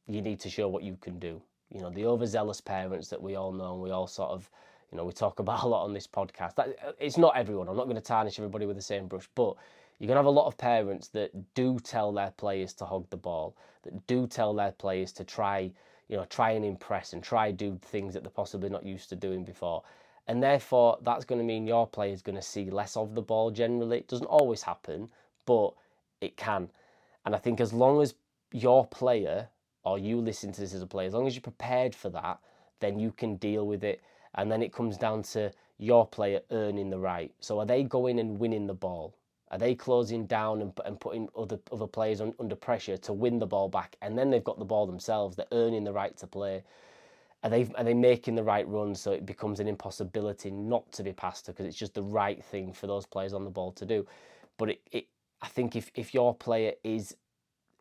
"You 0.07 0.21
need 0.21 0.39
to 0.41 0.49
show 0.49 0.67
what 0.67 0.83
you 0.83 0.97
can 0.97 1.19
do." 1.19 1.41
you 1.75 1.81
know, 1.81 1.89
the 1.89 2.05
overzealous 2.05 2.61
parents 2.61 3.09
that 3.09 3.21
we 3.21 3.35
all 3.35 3.51
know 3.51 3.73
and 3.73 3.81
we 3.81 3.91
all 3.91 4.07
sort 4.07 4.29
of, 4.31 4.49
you 4.91 4.97
know, 4.97 5.03
we 5.03 5.11
talk 5.11 5.39
about 5.39 5.63
a 5.63 5.67
lot 5.67 5.83
on 5.83 5.93
this 5.93 6.07
podcast. 6.07 6.55
That, 6.55 6.95
it's 6.99 7.17
not 7.17 7.35
everyone. 7.35 7.67
I'm 7.67 7.77
not 7.77 7.85
going 7.85 7.95
to 7.95 8.01
tarnish 8.01 8.39
everybody 8.39 8.65
with 8.65 8.75
the 8.75 8.81
same 8.81 9.07
brush, 9.07 9.29
but 9.35 9.55
you're 9.99 10.07
going 10.07 10.15
to 10.15 10.19
have 10.19 10.25
a 10.25 10.29
lot 10.29 10.47
of 10.47 10.57
parents 10.57 11.07
that 11.09 11.31
do 11.53 11.79
tell 11.79 12.11
their 12.11 12.31
players 12.31 12.73
to 12.73 12.85
hog 12.85 13.09
the 13.09 13.17
ball, 13.17 13.55
that 13.83 14.07
do 14.07 14.27
tell 14.27 14.53
their 14.53 14.71
players 14.71 15.11
to 15.13 15.23
try, 15.23 15.71
you 16.09 16.17
know, 16.17 16.25
try 16.25 16.51
and 16.51 16.65
impress 16.65 17.13
and 17.13 17.23
try 17.23 17.51
do 17.51 17.79
things 17.81 18.13
that 18.13 18.23
they're 18.23 18.29
possibly 18.29 18.69
not 18.69 18.85
used 18.85 19.09
to 19.09 19.15
doing 19.15 19.43
before. 19.43 19.83
And 20.27 20.41
therefore, 20.41 20.97
that's 21.01 21.23
going 21.23 21.39
to 21.39 21.45
mean 21.45 21.67
your 21.67 21.87
player 21.87 22.11
is 22.11 22.21
going 22.21 22.35
to 22.35 22.41
see 22.41 22.69
less 22.69 22.97
of 22.97 23.15
the 23.15 23.21
ball 23.21 23.51
generally. 23.51 23.99
It 23.99 24.07
doesn't 24.07 24.25
always 24.25 24.63
happen, 24.63 25.09
but 25.45 25.73
it 26.25 26.37
can. 26.37 26.71
And 27.25 27.35
I 27.35 27.39
think 27.39 27.61
as 27.61 27.73
long 27.73 28.01
as 28.03 28.15
your 28.53 28.87
player 28.87 29.49
or 29.85 29.99
you 29.99 30.21
listen 30.21 30.53
to 30.53 30.61
this 30.61 30.75
as 30.75 30.83
a 30.83 30.87
player, 30.87 31.07
as 31.07 31.15
long 31.15 31.27
as 31.27 31.35
you're 31.35 31.43
prepared 31.43 31.95
for 31.95 32.09
that, 32.11 32.39
then 32.81 32.99
you 32.99 33.11
can 33.13 33.37
deal 33.37 33.67
with 33.67 33.85
it. 33.85 34.01
And 34.35 34.51
then 34.51 34.63
it 34.63 34.73
comes 34.73 34.97
down 34.97 35.23
to 35.23 35.51
your 35.79 36.07
player 36.07 36.41
earning 36.51 36.91
the 36.91 36.99
right. 36.99 37.33
So 37.41 37.59
are 37.61 37.67
they 37.67 37.83
going 37.83 38.19
and 38.19 38.39
winning 38.39 38.67
the 38.67 38.75
ball? 38.75 39.15
Are 39.51 39.59
they 39.59 39.75
closing 39.75 40.27
down 40.27 40.61
and, 40.61 40.73
and 40.85 40.99
putting 40.99 41.29
other 41.37 41.59
other 41.71 41.87
players 41.87 42.21
on, 42.21 42.33
under 42.39 42.55
pressure 42.55 42.97
to 42.97 43.13
win 43.13 43.39
the 43.39 43.47
ball 43.47 43.69
back? 43.69 43.97
And 44.01 44.17
then 44.17 44.31
they've 44.31 44.43
got 44.43 44.59
the 44.59 44.65
ball 44.65 44.87
themselves. 44.87 45.37
They're 45.37 45.47
earning 45.53 45.85
the 45.85 45.93
right 45.93 46.17
to 46.17 46.27
play. 46.27 46.63
are 47.43 47.49
they 47.51 47.67
are 47.75 47.85
they 47.85 47.95
making 47.95 48.35
the 48.35 48.43
right 48.43 48.67
runs 48.67 49.01
so 49.01 49.11
it 49.13 49.25
becomes 49.25 49.59
an 49.59 49.67
impossibility 49.67 50.51
not 50.51 50.91
to 50.93 51.03
be 51.03 51.13
passed 51.13 51.47
because 51.47 51.65
it's 51.67 51.77
just 51.77 51.95
the 51.95 52.03
right 52.03 52.43
thing 52.45 52.73
for 52.73 52.87
those 52.87 53.05
players 53.07 53.33
on 53.33 53.45
the 53.45 53.51
ball 53.51 53.71
to 53.73 53.85
do. 53.85 54.05
But 54.57 54.71
it, 54.71 54.81
it 54.91 55.07
I 55.41 55.47
think 55.47 55.75
if, 55.75 55.91
if 55.95 56.13
your 56.13 56.33
player 56.33 56.73
is 56.83 57.15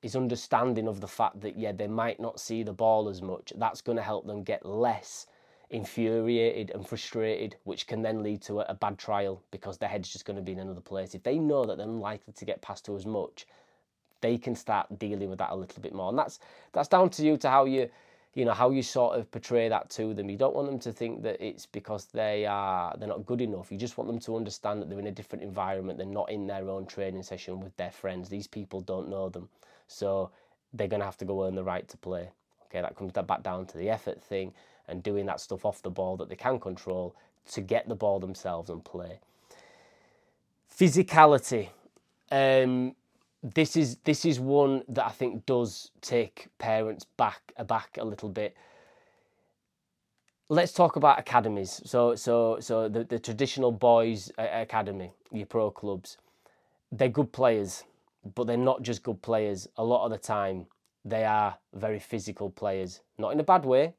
is 0.02 0.14
understanding 0.14 0.86
of 0.86 1.00
the 1.00 1.08
fact 1.08 1.40
that 1.40 1.56
yeah 1.56 1.72
they 1.72 1.86
might 1.86 2.20
not 2.20 2.38
see 2.38 2.62
the 2.62 2.72
ball 2.72 3.08
as 3.08 3.22
much, 3.22 3.52
that's 3.56 3.80
going 3.80 3.96
to 3.96 4.02
help 4.02 4.26
them 4.26 4.42
get 4.42 4.66
less 4.66 5.26
infuriated 5.70 6.70
and 6.74 6.86
frustrated, 6.86 7.56
which 7.64 7.86
can 7.86 8.02
then 8.02 8.22
lead 8.22 8.42
to 8.42 8.60
a, 8.60 8.64
a 8.68 8.74
bad 8.74 8.98
trial 8.98 9.42
because 9.50 9.78
their 9.78 9.88
head's 9.88 10.12
just 10.12 10.24
going 10.24 10.36
to 10.36 10.42
be 10.42 10.52
in 10.52 10.58
another 10.58 10.80
place. 10.80 11.14
If 11.14 11.22
they 11.22 11.38
know 11.38 11.64
that 11.64 11.78
they're 11.78 11.86
unlikely 11.86 12.34
to 12.34 12.44
get 12.44 12.60
passed 12.60 12.84
to 12.86 12.96
as 12.96 13.06
much, 13.06 13.46
they 14.20 14.38
can 14.38 14.54
start 14.54 14.98
dealing 14.98 15.30
with 15.30 15.38
that 15.38 15.50
a 15.50 15.56
little 15.56 15.82
bit 15.82 15.94
more. 15.94 16.10
And 16.10 16.18
that's 16.18 16.38
that's 16.72 16.88
down 16.88 17.10
to 17.10 17.24
you 17.24 17.36
to 17.38 17.50
how 17.50 17.64
you 17.64 17.90
you 18.34 18.44
know 18.44 18.52
how 18.52 18.70
you 18.70 18.82
sort 18.82 19.18
of 19.18 19.30
portray 19.30 19.68
that 19.68 19.90
to 19.90 20.12
them. 20.12 20.28
You 20.28 20.36
don't 20.36 20.54
want 20.54 20.68
them 20.68 20.80
to 20.80 20.92
think 20.92 21.22
that 21.22 21.40
it's 21.40 21.66
because 21.66 22.06
they 22.06 22.46
are 22.46 22.94
they're 22.98 23.08
not 23.08 23.24
good 23.26 23.40
enough. 23.40 23.70
You 23.70 23.78
just 23.78 23.96
want 23.96 24.08
them 24.08 24.18
to 24.20 24.36
understand 24.36 24.82
that 24.82 24.90
they're 24.90 24.98
in 24.98 25.06
a 25.06 25.12
different 25.12 25.44
environment. 25.44 25.98
They're 25.98 26.06
not 26.06 26.30
in 26.30 26.46
their 26.46 26.68
own 26.68 26.86
training 26.86 27.22
session 27.22 27.60
with 27.60 27.76
their 27.76 27.92
friends. 27.92 28.28
These 28.28 28.48
people 28.48 28.80
don't 28.80 29.08
know 29.08 29.28
them. 29.28 29.48
So 29.86 30.30
they're 30.72 30.88
going 30.88 31.00
to 31.00 31.06
have 31.06 31.18
to 31.18 31.24
go 31.24 31.46
earn 31.46 31.54
the 31.54 31.64
right 31.64 31.86
to 31.88 31.96
play. 31.96 32.28
Okay 32.66 32.82
that 32.82 32.96
comes 32.96 33.12
back 33.12 33.42
down 33.42 33.66
to 33.66 33.78
the 33.78 33.88
effort 33.88 34.20
thing 34.22 34.52
and 34.88 35.02
doing 35.02 35.26
that 35.26 35.40
stuff 35.40 35.64
off 35.64 35.82
the 35.82 35.90
ball 35.90 36.16
that 36.16 36.28
they 36.28 36.36
can 36.36 36.58
control 36.58 37.14
to 37.52 37.60
get 37.60 37.88
the 37.88 37.94
ball 37.94 38.18
themselves 38.18 38.68
and 38.68 38.84
play. 38.84 39.20
Physicality. 40.76 41.68
Um, 42.32 42.96
this 43.44 43.76
is 43.76 43.98
this 44.04 44.24
is 44.24 44.40
one 44.40 44.82
that 44.88 45.04
I 45.04 45.10
think 45.10 45.44
does 45.44 45.90
take 46.00 46.48
parents 46.58 47.04
back 47.18 47.52
aback 47.58 47.98
a 48.00 48.04
little 48.04 48.30
bit. 48.30 48.56
Let's 50.48 50.72
talk 50.72 50.96
about 50.96 51.18
academies. 51.18 51.82
So 51.84 52.14
so 52.14 52.58
so 52.60 52.88
the, 52.88 53.04
the 53.04 53.18
traditional 53.18 53.70
boys 53.70 54.32
uh, 54.38 54.46
academy, 54.50 55.12
your 55.30 55.46
pro 55.46 55.70
clubs, 55.70 56.16
they're 56.90 57.08
good 57.10 57.32
players, 57.32 57.84
but 58.34 58.46
they're 58.46 58.56
not 58.56 58.82
just 58.82 59.02
good 59.02 59.20
players. 59.20 59.68
A 59.76 59.84
lot 59.84 60.06
of 60.06 60.10
the 60.10 60.18
time, 60.18 60.66
they 61.04 61.24
are 61.24 61.58
very 61.74 61.98
physical 61.98 62.48
players. 62.48 63.00
Not 63.18 63.32
in 63.32 63.40
a 63.40 63.44
bad 63.44 63.66
way, 63.66 63.92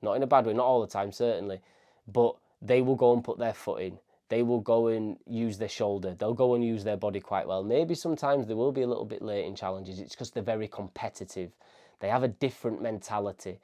not 0.00 0.14
in 0.14 0.22
a 0.22 0.28
bad 0.28 0.46
way, 0.46 0.52
not 0.52 0.64
all 0.66 0.80
the 0.80 0.86
time 0.86 1.10
certainly, 1.10 1.60
but 2.06 2.36
they 2.62 2.82
will 2.82 2.96
go 2.96 3.12
and 3.14 3.24
put 3.24 3.38
their 3.38 3.54
foot 3.54 3.82
in 3.82 3.98
they 4.30 4.42
will 4.42 4.60
go 4.60 4.86
and 4.86 5.18
use 5.26 5.58
their 5.58 5.68
shoulder. 5.68 6.14
They'll 6.14 6.34
go 6.34 6.54
and 6.54 6.64
use 6.64 6.84
their 6.84 6.96
body 6.96 7.20
quite 7.20 7.48
well. 7.48 7.64
Maybe 7.64 7.96
sometimes 7.96 8.46
they 8.46 8.54
will 8.54 8.72
be 8.72 8.82
a 8.82 8.86
little 8.86 9.04
bit 9.04 9.22
late 9.22 9.44
in 9.44 9.56
challenges. 9.56 9.98
It's 9.98 10.14
because 10.14 10.30
they're 10.30 10.42
very 10.42 10.68
competitive. 10.68 11.50
They 11.98 12.08
have 12.08 12.22
a 12.22 12.28
different 12.28 12.80
mentality. 12.80 13.58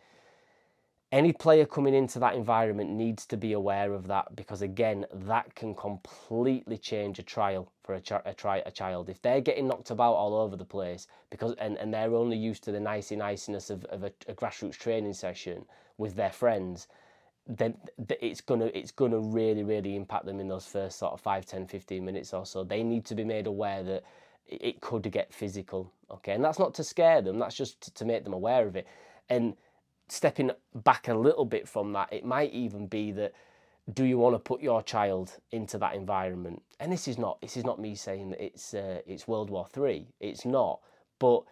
Any 1.13 1.33
player 1.33 1.67
coming 1.67 1.95
into 1.95 2.19
that 2.19 2.35
environment 2.35 2.91
needs 2.91 3.27
to 3.27 3.37
be 3.37 3.53
aware 3.53 3.93
of 3.93 4.09
that 4.09 4.35
because, 4.35 4.61
again, 4.61 5.07
that 5.13 5.55
can 5.55 5.73
completely 5.73 6.79
change 6.79 7.21
a 7.21 7.23
trial 7.23 7.71
for 7.85 7.95
a, 7.95 8.03
a, 8.25 8.35
tri- 8.35 8.65
a 8.67 8.73
child. 8.73 9.09
If 9.09 9.23
they're 9.23 9.41
getting 9.41 9.69
knocked 9.69 9.91
about 9.91 10.15
all 10.15 10.35
over 10.35 10.57
the 10.57 10.65
place 10.65 11.07
because 11.31 11.55
and, 11.59 11.77
and 11.79 11.95
they're 11.95 12.13
only 12.13 12.37
used 12.37 12.65
to 12.65 12.73
the 12.73 12.81
nicey 12.81 13.15
niceness 13.15 13.71
of, 13.71 13.85
of 13.85 14.03
a, 14.03 14.13
a 14.27 14.35
grassroots 14.35 14.77
training 14.79 15.15
session 15.15 15.65
with 15.97 16.17
their 16.17 16.33
friends, 16.33 16.89
then 17.47 17.75
it's 18.21 18.41
gonna 18.41 18.67
it's 18.75 18.91
gonna 18.91 19.19
really 19.19 19.63
really 19.63 19.95
impact 19.97 20.27
them 20.27 20.41
in 20.41 20.49
those 20.49 20.67
first 20.67 20.99
sort 20.99 21.13
of 21.13 21.21
5 21.21 21.47
10 21.47 21.67
15 21.67 22.05
minutes 22.05 22.35
or 22.35 22.45
so. 22.45 22.65
They 22.65 22.83
need 22.83 23.05
to 23.07 23.15
be 23.15 23.25
made 23.25 23.47
aware 23.47 23.83
that 23.85 24.05
it 24.47 24.81
could 24.81 25.11
get 25.11 25.33
physical 25.33 25.93
okay? 26.11 26.33
And 26.33 26.45
that's 26.45 26.59
not 26.59 26.75
to 26.75 26.85
scare 26.85 27.23
them 27.23 27.39
that's 27.39 27.55
just 27.55 27.95
to 27.95 28.05
make 28.05 28.25
them 28.25 28.33
aware 28.33 28.67
of 28.67 28.77
it. 28.77 28.87
And 29.29 29.55
stepping 30.09 30.51
back 30.85 31.09
a 31.09 31.15
little 31.15 31.45
bit 31.45 31.69
from 31.69 31.93
that 31.93 32.13
it 32.13 32.25
might 32.25 32.53
even 32.53 32.87
be 32.87 33.13
that 33.13 33.33
do 33.93 34.05
you 34.05 34.19
want 34.19 34.35
to 34.35 34.41
put 34.41 34.61
your 34.61 34.83
child 34.83 35.39
into 35.53 35.79
that 35.79 35.95
environment? 35.95 36.61
And 36.81 36.91
this 36.91 37.07
is 37.07 37.19
not 37.19 37.41
this 37.41 37.57
is 37.57 37.65
not 37.65 37.81
me 37.81 37.95
saying 37.95 38.31
that 38.31 38.45
it's 38.45 38.75
uh, 38.75 39.01
it's 39.07 39.29
world 39.29 39.51
war 39.51 39.67
3 39.73 40.09
it's 40.21 40.45
not. 40.45 40.81
But 41.19 41.45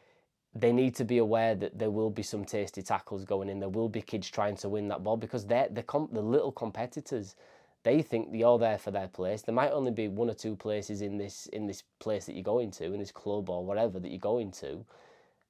they 0.54 0.72
need 0.72 0.94
to 0.96 1.04
be 1.04 1.18
aware 1.18 1.54
that 1.56 1.78
there 1.78 1.90
will 1.90 2.10
be 2.10 2.22
some 2.22 2.44
tasty 2.44 2.82
tackles 2.82 3.24
going 3.24 3.48
in. 3.48 3.60
There 3.60 3.68
will 3.68 3.88
be 3.88 4.02
kids 4.02 4.30
trying 4.30 4.56
to 4.58 4.68
win 4.68 4.88
that 4.88 5.02
ball 5.02 5.16
because 5.16 5.46
they're 5.46 5.68
the 5.68 5.82
comp- 5.82 6.14
the 6.14 6.22
little 6.22 6.52
competitors. 6.52 7.36
They 7.82 8.02
think 8.02 8.28
you're 8.32 8.58
there 8.58 8.78
for 8.78 8.90
their 8.92 9.08
place. 9.08 9.42
There 9.42 9.54
might 9.54 9.72
only 9.72 9.90
be 9.90 10.08
one 10.08 10.30
or 10.30 10.34
two 10.34 10.56
places 10.56 11.02
in 11.02 11.18
this 11.18 11.46
in 11.52 11.66
this 11.66 11.82
place 11.98 12.26
that 12.26 12.34
you're 12.34 12.44
going 12.44 12.70
to, 12.72 12.84
in 12.92 13.00
this 13.00 13.12
club 13.12 13.50
or 13.50 13.64
whatever 13.64 13.98
that 14.00 14.10
you're 14.10 14.18
going 14.18 14.52
to, 14.52 14.84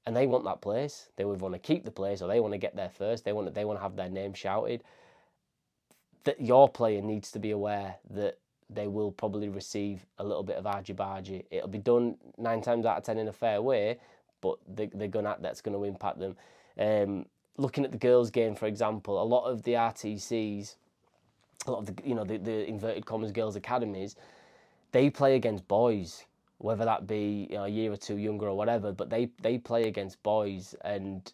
and 0.07 0.17
they 0.17 0.27
want 0.27 0.45
that 0.45 0.63
place. 0.63 1.09
They 1.17 1.25
would 1.27 1.41
want 1.41 1.55
to 1.55 1.61
keep 1.61 1.85
the 1.85 1.91
place, 1.91 2.23
or 2.23 2.29
they 2.29 2.41
want 2.41 2.55
to 2.55 2.59
get 2.59 2.77
there 2.77 2.91
first. 2.91 3.25
They 3.25 3.33
want 3.33 3.49
to, 3.49 3.53
they 3.55 3.65
want 3.67 3.79
to 3.79 3.83
have 3.83 3.97
their 3.97 4.11
name 4.11 4.35
shouted. 4.35 4.83
That 6.25 6.41
your 6.41 6.69
player 6.69 7.03
needs 7.03 7.31
to 7.33 7.39
be 7.39 7.51
aware 7.53 7.97
that 8.11 8.39
they 8.71 8.89
will 8.89 9.13
probably 9.13 9.49
receive 9.49 10.07
a 10.19 10.25
little 10.25 10.43
bit 10.43 10.57
of 10.57 10.67
argy 10.67 10.95
bargy. 10.95 11.45
It'll 11.51 11.69
be 11.69 11.79
done 11.79 12.17
nine 12.39 12.63
times 12.63 12.87
out 12.87 12.99
of 12.99 13.05
ten 13.05 13.19
in 13.19 13.29
a 13.29 13.33
fair 13.33 13.63
way, 13.63 13.99
but 14.45 14.59
they, 14.77 15.09
going 15.09 15.25
to, 15.25 15.37
that's 15.41 15.63
going 15.63 15.75
to 15.75 15.85
impact 15.85 16.19
them. 16.19 16.37
Um, 16.79 17.25
looking 17.57 17.83
at 17.83 17.93
the 17.93 17.99
girls' 17.99 18.31
game, 18.31 18.55
for 18.55 18.67
example, 18.67 19.21
a 19.21 19.25
lot 19.25 19.45
of 19.47 19.63
the 19.63 19.73
RTCs, 19.73 20.77
a 21.67 21.71
lot 21.71 21.79
of 21.79 21.87
the 21.87 21.95
you 22.07 22.15
know 22.15 22.25
the, 22.25 22.37
the 22.37 22.69
inverted 22.69 23.07
commas 23.07 23.33
girls' 23.33 23.57
academies, 23.57 24.17
they 24.93 25.09
play 25.09 25.35
against 25.35 25.67
boys, 25.67 26.27
whether 26.59 26.85
that 26.85 27.07
be 27.07 27.49
you 27.51 27.57
know, 27.57 27.65
a 27.65 27.69
year 27.69 27.91
or 27.91 27.97
two 27.97 28.19
younger 28.19 28.49
or 28.49 28.57
whatever. 28.57 28.93
But 28.93 29.09
they 29.09 29.31
they 29.41 29.57
play 29.57 29.85
against 29.85 30.23
boys, 30.23 30.75
and 30.83 31.33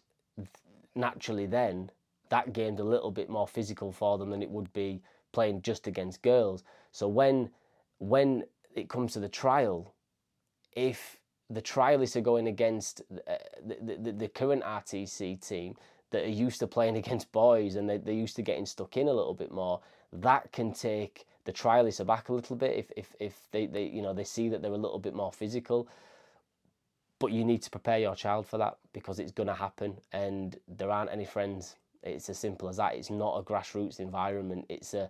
naturally 0.95 1.47
then 1.47 1.91
that 2.29 2.53
game's 2.53 2.79
a 2.79 2.85
little 2.85 3.11
bit 3.11 3.29
more 3.29 3.47
physical 3.47 3.91
for 3.91 4.17
them 4.17 4.29
than 4.29 4.41
it 4.41 4.49
would 4.49 4.71
be 4.71 5.01
playing 5.33 5.63
just 5.63 5.85
against 5.85 6.21
girls. 6.21 6.63
So 6.93 7.09
when 7.09 7.49
when 7.99 8.45
it 8.73 8.87
comes 8.87 9.11
to 9.13 9.19
the 9.19 9.27
trial, 9.27 9.93
if 10.77 11.17
the 11.51 11.61
trialists 11.61 12.15
are 12.15 12.21
going 12.21 12.47
against 12.47 13.01
uh, 13.27 13.33
the, 13.65 13.97
the, 13.97 14.11
the, 14.11 14.27
current 14.27 14.63
RTC 14.63 15.45
team 15.45 15.75
that 16.11 16.23
are 16.23 16.29
used 16.29 16.59
to 16.59 16.67
playing 16.67 16.97
against 17.03 17.31
boys 17.31 17.75
and 17.75 17.89
they, 17.89 17.97
they're 17.97 18.13
used 18.13 18.35
to 18.37 18.41
getting 18.41 18.65
stuck 18.65 18.97
in 18.97 19.07
a 19.07 19.13
little 19.13 19.33
bit 19.33 19.51
more. 19.51 19.81
That 20.13 20.51
can 20.51 20.73
take 20.73 21.25
the 21.45 21.51
trialists 21.51 21.99
aback 21.99 22.29
a 22.29 22.33
little 22.33 22.55
bit 22.55 22.77
if, 22.77 22.91
if, 22.95 23.15
if 23.19 23.45
they, 23.51 23.65
they, 23.65 23.83
you 23.85 24.01
know, 24.01 24.13
they 24.13 24.23
see 24.23 24.49
that 24.49 24.61
they're 24.61 24.71
a 24.71 24.77
little 24.77 24.99
bit 24.99 25.13
more 25.13 25.31
physical. 25.31 25.87
But 27.19 27.31
you 27.31 27.43
need 27.43 27.61
to 27.63 27.69
prepare 27.69 27.99
your 27.99 28.15
child 28.15 28.47
for 28.47 28.57
that 28.57 28.77
because 28.93 29.19
it's 29.19 29.31
going 29.31 29.47
to 29.47 29.53
happen 29.53 29.97
and 30.11 30.57
there 30.67 30.89
aren't 30.89 31.11
any 31.11 31.25
friends. 31.25 31.75
It's 32.03 32.29
as 32.29 32.37
simple 32.37 32.67
as 32.69 32.77
that. 32.77 32.95
It's 32.95 33.11
not 33.11 33.37
a 33.37 33.43
grassroots 33.43 33.99
environment. 33.99 34.65
It's 34.69 34.93
a, 34.93 35.09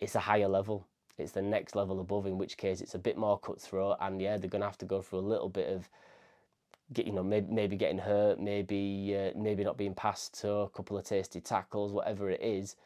it's 0.00 0.14
a 0.14 0.20
higher 0.20 0.48
level 0.48 0.86
it's 1.18 1.32
the 1.32 1.42
next 1.42 1.74
level 1.74 2.00
above, 2.00 2.26
in 2.26 2.38
which 2.38 2.56
case 2.56 2.80
it's 2.80 2.94
a 2.94 2.98
bit 2.98 3.18
more 3.18 3.38
cutthroat, 3.38 3.96
and 4.00 4.20
yeah, 4.20 4.36
they're 4.36 4.48
going 4.48 4.60
to 4.60 4.66
have 4.68 4.78
to 4.78 4.86
go 4.86 5.02
through 5.02 5.18
a 5.18 5.20
little 5.20 5.48
bit 5.48 5.68
of 5.68 5.88
get 6.92 7.06
you 7.06 7.12
know 7.12 7.22
maybe, 7.22 7.52
maybe 7.52 7.76
getting 7.76 7.98
hurt, 7.98 8.40
maybe 8.40 9.14
uh, 9.16 9.38
maybe 9.38 9.64
not 9.64 9.76
being 9.76 9.94
passed 9.94 10.40
to 10.40 10.50
a 10.50 10.68
couple 10.70 10.96
of 10.96 11.04
tasty 11.04 11.40
tackles, 11.40 11.92
whatever 11.92 12.30
it 12.30 12.40
is. 12.40 12.76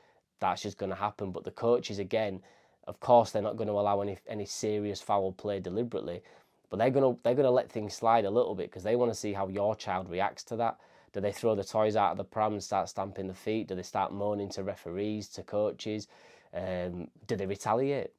That's 0.41 0.63
just 0.63 0.79
going 0.79 0.91
to 0.91 0.97
happen. 0.97 1.31
But 1.31 1.45
the 1.45 1.53
coaches 1.53 1.99
again, 1.99 2.41
of 2.89 2.99
course, 3.01 3.31
they're 3.31 3.43
not 3.43 3.57
going 3.57 3.69
to 3.69 3.75
allow 3.75 4.01
any 4.01 4.19
any 4.29 4.47
serious 4.47 5.01
foul 5.01 5.33
play 5.33 5.61
deliberately, 5.61 6.23
but 6.71 6.79
they're 6.79 6.91
going 6.91 7.15
to 7.15 7.21
they're 7.23 7.35
going 7.35 7.45
to 7.45 7.51
let 7.51 7.71
things 7.71 7.95
slide 7.95 8.25
a 8.25 8.31
little 8.31 8.55
bit 8.55 8.71
because 8.71 8.83
they 8.83 8.97
want 8.97 9.13
to 9.13 9.19
see 9.19 9.33
how 9.33 9.49
your 9.49 9.77
child 9.77 10.11
reacts 10.11 10.43
to 10.45 10.57
that. 10.57 10.79
Do 11.13 11.21
they 11.21 11.33
throw 11.33 11.55
the 11.55 11.65
toys 11.65 11.95
out 11.95 12.13
of 12.13 12.17
the 12.17 12.25
pram 12.25 12.55
and 12.55 12.63
start 12.63 12.89
stamping 12.89 13.29
the 13.29 13.35
feet? 13.35 13.69
Do 13.69 13.75
they 13.75 13.83
start 13.83 14.13
moaning 14.13 14.49
to 14.51 14.63
referees, 14.63 15.29
to 15.31 15.43
coaches? 15.43 16.09
Um, 16.55 17.09
do 17.27 17.37
they 17.37 17.47
retaliate? 17.47 18.13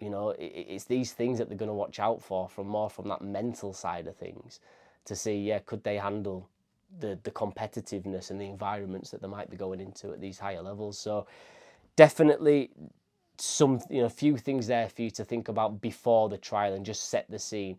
You 0.00 0.10
know, 0.10 0.34
it's 0.38 0.84
these 0.84 1.12
things 1.12 1.38
that 1.38 1.48
they're 1.48 1.58
going 1.58 1.68
to 1.68 1.74
watch 1.74 2.00
out 2.00 2.22
for 2.22 2.48
from 2.48 2.68
more 2.68 2.88
from 2.88 3.08
that 3.08 3.22
mental 3.22 3.72
side 3.72 4.06
of 4.06 4.16
things 4.16 4.60
to 5.04 5.14
see, 5.14 5.36
yeah, 5.36 5.58
could 5.60 5.84
they 5.84 5.98
handle 5.98 6.48
the 6.98 7.18
the 7.22 7.30
competitiveness 7.30 8.30
and 8.30 8.40
the 8.40 8.46
environments 8.46 9.10
that 9.10 9.22
they 9.22 9.28
might 9.28 9.50
be 9.50 9.56
going 9.56 9.80
into 9.80 10.12
at 10.12 10.20
these 10.20 10.38
higher 10.38 10.62
levels. 10.62 10.98
So 10.98 11.26
definitely 11.96 12.70
some 13.38 13.80
you 13.88 14.00
know 14.00 14.06
a 14.06 14.10
few 14.10 14.36
things 14.36 14.66
there 14.66 14.88
for 14.88 15.02
you 15.02 15.10
to 15.12 15.24
think 15.24 15.48
about 15.48 15.80
before 15.80 16.28
the 16.28 16.38
trial 16.38 16.74
and 16.74 16.84
just 16.84 17.08
set 17.08 17.30
the 17.30 17.38
scene. 17.38 17.78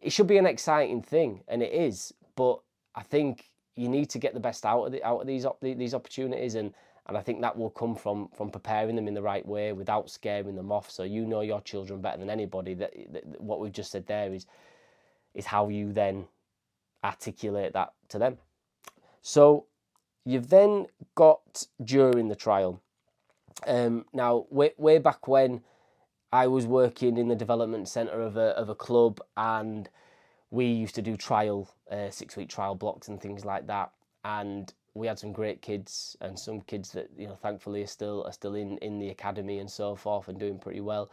It 0.00 0.12
should 0.12 0.26
be 0.26 0.38
an 0.38 0.46
exciting 0.46 1.02
thing, 1.02 1.42
and 1.46 1.62
it 1.62 1.72
is. 1.72 2.12
But 2.34 2.60
I 2.94 3.02
think 3.02 3.50
you 3.76 3.88
need 3.88 4.10
to 4.10 4.18
get 4.18 4.34
the 4.34 4.40
best 4.40 4.64
out 4.66 4.84
of 4.84 4.92
the, 4.92 5.04
out 5.04 5.20
of 5.20 5.26
these 5.26 5.46
these 5.62 5.94
opportunities 5.94 6.54
and 6.54 6.74
and 7.10 7.18
I 7.18 7.22
think 7.22 7.40
that 7.40 7.58
will 7.58 7.70
come 7.70 7.96
from 7.96 8.28
from 8.28 8.50
preparing 8.50 8.94
them 8.94 9.08
in 9.08 9.14
the 9.14 9.22
right 9.22 9.44
way 9.44 9.72
without 9.72 10.08
scaring 10.08 10.54
them 10.54 10.70
off. 10.70 10.88
So 10.88 11.02
you 11.02 11.26
know 11.26 11.40
your 11.40 11.60
children 11.60 12.00
better 12.00 12.18
than 12.18 12.30
anybody. 12.30 12.72
That, 12.74 12.92
that 13.12 13.40
what 13.40 13.58
we've 13.58 13.72
just 13.72 13.90
said 13.90 14.06
there 14.06 14.32
is 14.32 14.46
is 15.34 15.46
how 15.46 15.68
you 15.68 15.92
then 15.92 16.28
articulate 17.02 17.72
that 17.72 17.94
to 18.10 18.18
them. 18.20 18.38
So 19.22 19.66
you've 20.24 20.50
then 20.50 20.86
got 21.16 21.66
during 21.82 22.28
the 22.28 22.36
trial. 22.36 22.80
Um, 23.66 24.04
now, 24.12 24.46
way, 24.48 24.70
way 24.76 24.98
back 24.98 25.26
when 25.26 25.62
I 26.32 26.46
was 26.46 26.64
working 26.64 27.16
in 27.16 27.26
the 27.26 27.34
development 27.34 27.88
centre 27.88 28.22
of 28.22 28.36
a, 28.36 28.56
of 28.56 28.68
a 28.68 28.74
club 28.76 29.20
and 29.36 29.88
we 30.50 30.66
used 30.66 30.94
to 30.94 31.02
do 31.02 31.16
trial, 31.16 31.74
uh, 31.90 32.10
six 32.10 32.36
week 32.36 32.48
trial 32.48 32.76
blocks 32.76 33.08
and 33.08 33.20
things 33.20 33.44
like 33.44 33.66
that. 33.66 33.90
And 34.24 34.72
we 34.94 35.06
had 35.06 35.18
some 35.18 35.32
great 35.32 35.62
kids 35.62 36.16
and 36.20 36.38
some 36.38 36.60
kids 36.62 36.90
that 36.92 37.08
you 37.16 37.26
know 37.26 37.36
thankfully 37.36 37.82
are 37.82 37.86
still 37.86 38.24
are 38.24 38.32
still 38.32 38.54
in 38.54 38.78
in 38.78 38.98
the 38.98 39.08
academy 39.10 39.58
and 39.58 39.70
so 39.70 39.94
forth 39.94 40.28
and 40.28 40.38
doing 40.38 40.58
pretty 40.58 40.80
well. 40.80 41.10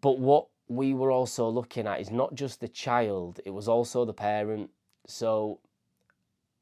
But 0.00 0.18
what 0.18 0.46
we 0.68 0.94
were 0.94 1.10
also 1.10 1.48
looking 1.48 1.86
at 1.86 2.00
is 2.00 2.10
not 2.10 2.34
just 2.34 2.60
the 2.60 2.68
child; 2.68 3.40
it 3.44 3.50
was 3.50 3.68
also 3.68 4.04
the 4.04 4.14
parent. 4.14 4.70
So, 5.06 5.60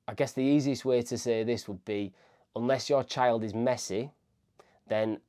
I 0.09 0.15
guess 0.15 0.33
the 0.33 0.43
easiest 0.43 0.85
way 0.85 1.03
to 1.03 1.17
say 1.17 1.45
this 1.45 1.69
would 1.69 1.85
be, 1.85 2.13
unless 2.57 2.91
your 2.91 3.05
child 3.05 3.45
is 3.45 3.53
Messi, 3.53 4.11
then 4.89 5.21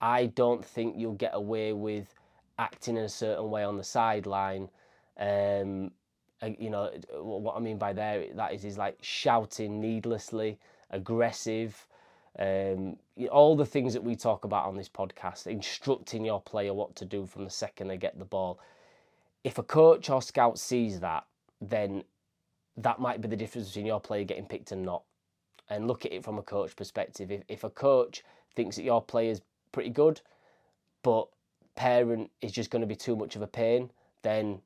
I 0.00 0.26
don't 0.26 0.64
think 0.64 0.94
you'll 0.96 1.14
get 1.14 1.34
away 1.34 1.72
with 1.72 2.14
acting 2.58 2.96
in 2.96 3.04
a 3.04 3.08
certain 3.08 3.50
way 3.50 3.64
on 3.64 3.76
the 3.76 3.84
sideline. 3.84 4.68
Um, 5.18 5.90
you 6.58 6.70
know 6.70 6.90
what 7.14 7.56
I 7.56 7.60
mean 7.60 7.78
by 7.78 7.92
there 7.92 8.26
that 8.34 8.52
is 8.52 8.64
is 8.64 8.78
like 8.78 8.98
shouting 9.00 9.80
needlessly, 9.80 10.58
aggressive, 10.90 11.86
um, 12.38 12.96
all 13.30 13.56
the 13.56 13.66
things 13.66 13.92
that 13.92 14.02
we 14.02 14.16
talk 14.16 14.44
about 14.44 14.66
on 14.66 14.76
this 14.76 14.88
podcast, 14.88 15.46
instructing 15.46 16.24
your 16.24 16.40
player 16.40 16.72
what 16.72 16.96
to 16.96 17.04
do 17.04 17.26
from 17.26 17.44
the 17.44 17.50
second 17.50 17.88
they 17.88 17.96
get 17.96 18.18
the 18.18 18.24
ball. 18.24 18.58
If 19.44 19.58
a 19.58 19.62
coach 19.62 20.08
or 20.08 20.22
scout 20.22 20.58
sees 20.58 21.00
that, 21.00 21.24
then 21.60 22.04
that 22.76 23.00
might 23.00 23.20
be 23.20 23.28
the 23.28 23.36
difference 23.36 23.68
between 23.68 23.86
your 23.86 24.00
player 24.00 24.24
getting 24.24 24.46
picked 24.46 24.72
and 24.72 24.82
not. 24.82 25.02
And 25.68 25.86
look 25.86 26.04
at 26.04 26.12
it 26.12 26.24
from 26.24 26.38
a 26.38 26.42
coach 26.42 26.74
perspective. 26.76 27.30
If, 27.30 27.42
if 27.48 27.64
a 27.64 27.70
coach 27.70 28.22
thinks 28.54 28.76
that 28.76 28.82
your 28.82 29.02
player's 29.02 29.40
pretty 29.72 29.90
good, 29.90 30.20
but 31.02 31.28
parent 31.74 32.30
is 32.40 32.52
just 32.52 32.70
going 32.70 32.80
to 32.80 32.86
be 32.86 32.96
too 32.96 33.16
much 33.16 33.36
of 33.36 33.42
a 33.42 33.46
pain, 33.46 33.90
then 34.22 34.60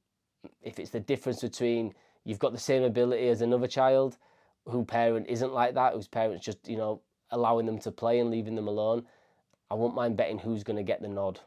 if 0.62 0.78
it's 0.78 0.90
the 0.90 1.00
difference 1.00 1.40
between 1.40 1.94
you've 2.24 2.38
got 2.38 2.52
the 2.52 2.58
same 2.58 2.82
ability 2.82 3.28
as 3.28 3.40
another 3.40 3.66
child 3.66 4.18
who 4.66 4.84
parent 4.84 5.26
isn't 5.28 5.52
like 5.52 5.74
that, 5.74 5.94
whose 5.94 6.08
parents 6.08 6.44
just, 6.44 6.68
you 6.68 6.76
know, 6.76 7.00
allowing 7.30 7.66
them 7.66 7.78
to 7.78 7.90
play 7.90 8.18
and 8.18 8.30
leaving 8.30 8.56
them 8.56 8.68
alone, 8.68 9.04
I 9.70 9.74
won't 9.74 9.94
mind 9.94 10.16
betting 10.16 10.38
who's 10.38 10.64
going 10.64 10.76
to 10.76 10.82
get 10.82 11.02
the 11.02 11.08
nod. 11.08 11.40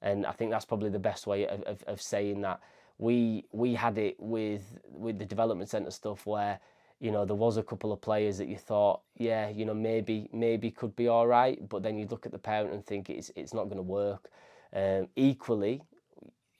And 0.00 0.26
I 0.26 0.32
think 0.32 0.50
that's 0.50 0.64
probably 0.64 0.90
the 0.90 0.98
best 0.98 1.26
way 1.26 1.46
of, 1.46 1.62
of, 1.62 1.82
of 1.86 2.02
saying 2.02 2.40
that. 2.42 2.60
We 2.98 3.46
we 3.52 3.74
had 3.74 3.98
it 3.98 4.16
with 4.20 4.78
with 4.86 5.18
the 5.18 5.24
development 5.24 5.70
centre 5.70 5.90
stuff 5.90 6.26
where 6.26 6.60
you 7.00 7.10
know 7.10 7.24
there 7.24 7.34
was 7.34 7.56
a 7.56 7.62
couple 7.62 7.90
of 7.90 8.00
players 8.00 8.38
that 8.38 8.46
you 8.46 8.56
thought 8.56 9.00
yeah 9.16 9.48
you 9.48 9.64
know 9.64 9.74
maybe 9.74 10.28
maybe 10.32 10.70
could 10.70 10.94
be 10.94 11.08
all 11.08 11.26
right 11.26 11.68
but 11.68 11.82
then 11.82 11.98
you 11.98 12.06
look 12.06 12.26
at 12.26 12.32
the 12.32 12.38
parent 12.38 12.72
and 12.72 12.86
think 12.86 13.10
it's 13.10 13.32
it's 13.34 13.52
not 13.52 13.64
going 13.64 13.76
to 13.76 13.82
work 13.82 14.30
um, 14.74 15.08
equally 15.16 15.82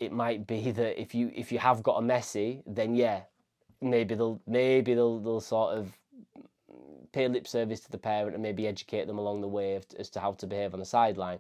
it 0.03 0.13
might 0.13 0.47
be 0.47 0.71
that 0.73 1.01
if 1.01 1.15
you 1.15 1.31
if 1.35 1.53
you 1.53 1.59
have 1.59 1.83
got 1.83 1.99
a 1.99 2.03
Messi, 2.03 2.63
then 2.67 2.95
yeah, 2.95 3.23
maybe 3.81 4.15
they'll 4.15 4.41
maybe 4.47 4.95
they'll 4.95 5.21
they'll 5.21 5.41
sort 5.41 5.79
of 5.79 5.93
pay 7.13 7.29
lip 7.29 7.47
service 7.47 7.81
to 7.81 7.91
the 7.91 7.99
parent 7.99 8.35
and 8.35 8.43
maybe 8.43 8.67
educate 8.67 9.07
them 9.07 9.19
along 9.19 9.41
the 9.41 9.49
way 9.49 9.81
as 9.99 10.09
to 10.11 10.21
how 10.21 10.33
to 10.33 10.47
behave 10.47 10.73
on 10.73 10.81
the 10.81 10.87
sideline. 10.87 11.39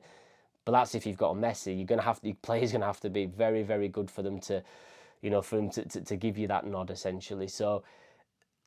But 0.65 0.73
that's 0.73 0.95
if 0.95 1.07
you've 1.07 1.19
got 1.19 1.31
a 1.31 1.35
Messi. 1.35 1.77
You're 1.77 1.87
gonna 1.87 2.03
have 2.03 2.17
to, 2.17 2.23
the 2.23 2.33
player's 2.35 2.73
gonna 2.73 2.87
have 2.87 3.01
to 3.01 3.11
be 3.11 3.27
very 3.27 3.63
very 3.63 3.89
good 3.89 4.11
for 4.11 4.23
them 4.23 4.39
to, 4.41 4.63
you 5.23 5.31
know, 5.31 5.43
for 5.43 5.57
them 5.57 5.71
to, 5.71 5.85
to, 5.89 6.01
to 6.03 6.17
give 6.17 6.39
you 6.39 6.47
that 6.49 6.67
nod 6.67 6.91
essentially. 6.91 7.49
So 7.49 7.83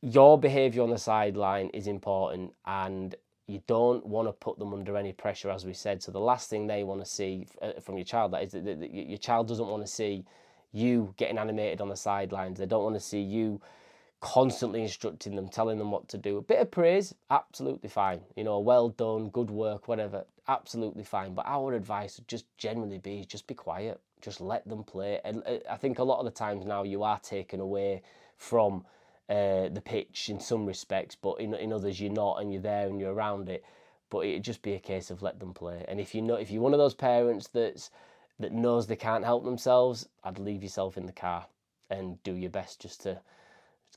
your 0.01 0.37
behaviour 0.37 0.83
on 0.83 0.89
the 0.89 0.97
sideline 0.97 1.69
is 1.69 1.87
important 1.87 2.53
and 2.65 3.15
you 3.47 3.61
don't 3.67 4.05
want 4.05 4.27
to 4.27 4.31
put 4.33 4.57
them 4.57 4.73
under 4.73 4.97
any 4.97 5.13
pressure, 5.13 5.51
as 5.51 5.65
we 5.65 5.73
said. 5.73 6.01
So 6.01 6.11
the 6.11 6.19
last 6.19 6.49
thing 6.49 6.65
they 6.65 6.83
want 6.83 7.01
to 7.01 7.09
see 7.09 7.47
uh, 7.61 7.73
from 7.81 7.97
your 7.97 8.05
child 8.05 8.31
that 8.33 8.43
is 8.43 8.51
that 8.53 8.91
your 8.91 9.17
child 9.17 9.47
doesn't 9.47 9.67
want 9.67 9.85
to 9.85 9.91
see 9.91 10.25
you 10.71 11.13
getting 11.17 11.37
animated 11.37 11.79
on 11.79 11.89
the 11.89 11.95
sidelines. 11.95 12.59
They 12.59 12.65
don't 12.65 12.83
want 12.83 12.95
to 12.95 13.01
see 13.01 13.21
you 13.21 13.61
constantly 14.19 14.81
instructing 14.81 15.35
them, 15.35 15.47
telling 15.47 15.77
them 15.77 15.91
what 15.91 16.07
to 16.09 16.17
do. 16.17 16.37
A 16.37 16.41
bit 16.41 16.59
of 16.59 16.71
praise, 16.71 17.13
absolutely 17.29 17.89
fine. 17.89 18.21
You 18.35 18.43
know, 18.43 18.59
well 18.59 18.89
done, 18.89 19.29
good 19.29 19.51
work, 19.51 19.87
whatever, 19.87 20.25
absolutely 20.47 21.03
fine. 21.03 21.35
But 21.35 21.45
our 21.45 21.73
advice 21.73 22.17
would 22.17 22.27
just 22.27 22.45
generally 22.57 22.97
be 22.97 23.25
just 23.25 23.45
be 23.45 23.53
quiet, 23.53 24.01
just 24.21 24.41
let 24.41 24.67
them 24.67 24.83
play. 24.83 25.21
And 25.23 25.43
uh, 25.45 25.57
I 25.69 25.77
think 25.77 25.99
a 25.99 26.03
lot 26.03 26.19
of 26.19 26.25
the 26.25 26.31
times 26.31 26.65
now 26.65 26.81
you 26.81 27.03
are 27.03 27.19
taken 27.19 27.59
away 27.59 28.01
from 28.37 28.85
uh, 29.29 29.69
the 29.69 29.81
pitch 29.83 30.29
in 30.29 30.39
some 30.39 30.65
respects, 30.65 31.15
but 31.15 31.39
in, 31.39 31.53
in 31.55 31.73
others 31.73 31.99
you're 31.99 32.11
not, 32.11 32.41
and 32.41 32.51
you're 32.53 32.61
there 32.61 32.87
and 32.87 32.99
you're 32.99 33.13
around 33.13 33.49
it. 33.49 33.63
But 34.09 34.25
it'd 34.25 34.43
just 34.43 34.61
be 34.61 34.73
a 34.73 34.79
case 34.79 35.09
of 35.09 35.21
let 35.21 35.39
them 35.39 35.53
play. 35.53 35.83
And 35.87 35.99
if 35.99 36.13
you 36.13 36.21
know, 36.21 36.35
if 36.35 36.51
you're 36.51 36.61
one 36.61 36.73
of 36.73 36.79
those 36.79 36.93
parents 36.93 37.47
that's 37.47 37.89
that 38.39 38.51
knows 38.51 38.87
they 38.87 38.95
can't 38.95 39.23
help 39.23 39.43
themselves, 39.43 40.07
I'd 40.23 40.39
leave 40.39 40.61
yourself 40.61 40.97
in 40.97 41.05
the 41.05 41.11
car 41.11 41.47
and 41.89 42.21
do 42.23 42.33
your 42.33 42.49
best 42.49 42.81
just 42.81 43.01
to 43.03 43.19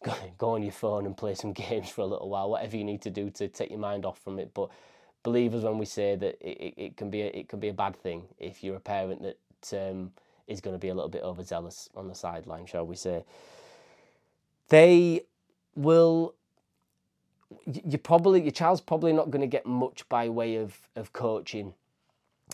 go, 0.39 0.51
on 0.51 0.63
your 0.63 0.73
phone 0.73 1.07
and 1.07 1.17
play 1.17 1.35
some 1.35 1.53
games 1.69 1.91
for 1.91 2.03
a 2.03 2.07
little 2.07 2.29
while, 2.29 2.51
whatever 2.51 2.77
you 2.77 2.85
need 2.85 3.03
to 3.03 3.11
do 3.11 3.31
to 3.31 3.49
take 3.49 3.71
your 3.71 3.79
mind 3.79 4.05
off 4.05 4.19
from 4.19 4.39
it. 4.39 4.53
But 4.55 4.71
believe 5.23 5.55
us 5.55 5.65
when 5.65 5.79
we 5.79 5.87
say 5.87 6.17
that 6.17 6.39
it, 6.41 6.59
it, 6.59 6.75
it 6.77 6.97
can 6.97 7.11
be 7.11 7.23
a, 7.23 7.27
it 7.27 7.49
can 7.49 7.61
be 7.61 7.69
a 7.69 7.75
bad 7.75 7.97
thing 7.97 8.25
if 8.39 8.63
you're 8.63 8.77
a 8.77 8.81
parent 8.81 9.23
that 9.23 9.91
um, 9.91 10.13
is 10.47 10.61
going 10.61 10.75
to 10.75 10.81
be 10.81 10.89
a 10.89 10.95
little 10.95 11.11
bit 11.11 11.23
overzealous 11.23 11.89
on 11.95 12.09
the 12.09 12.15
sideline, 12.15 12.67
shall 12.67 12.87
we 12.87 12.97
say? 12.97 13.25
They 14.69 15.23
will 15.75 16.35
you 17.67 17.99
probably 17.99 18.43
your 18.43 18.51
child's 18.51 18.81
probably 18.81 19.13
not 19.13 19.31
going 19.31 19.41
to 19.41 19.47
get 19.47 19.67
much 19.67 20.09
by 20.09 20.29
way 20.29 20.57
of 20.57 20.79
of 20.97 21.13
coaching. 21.13 21.75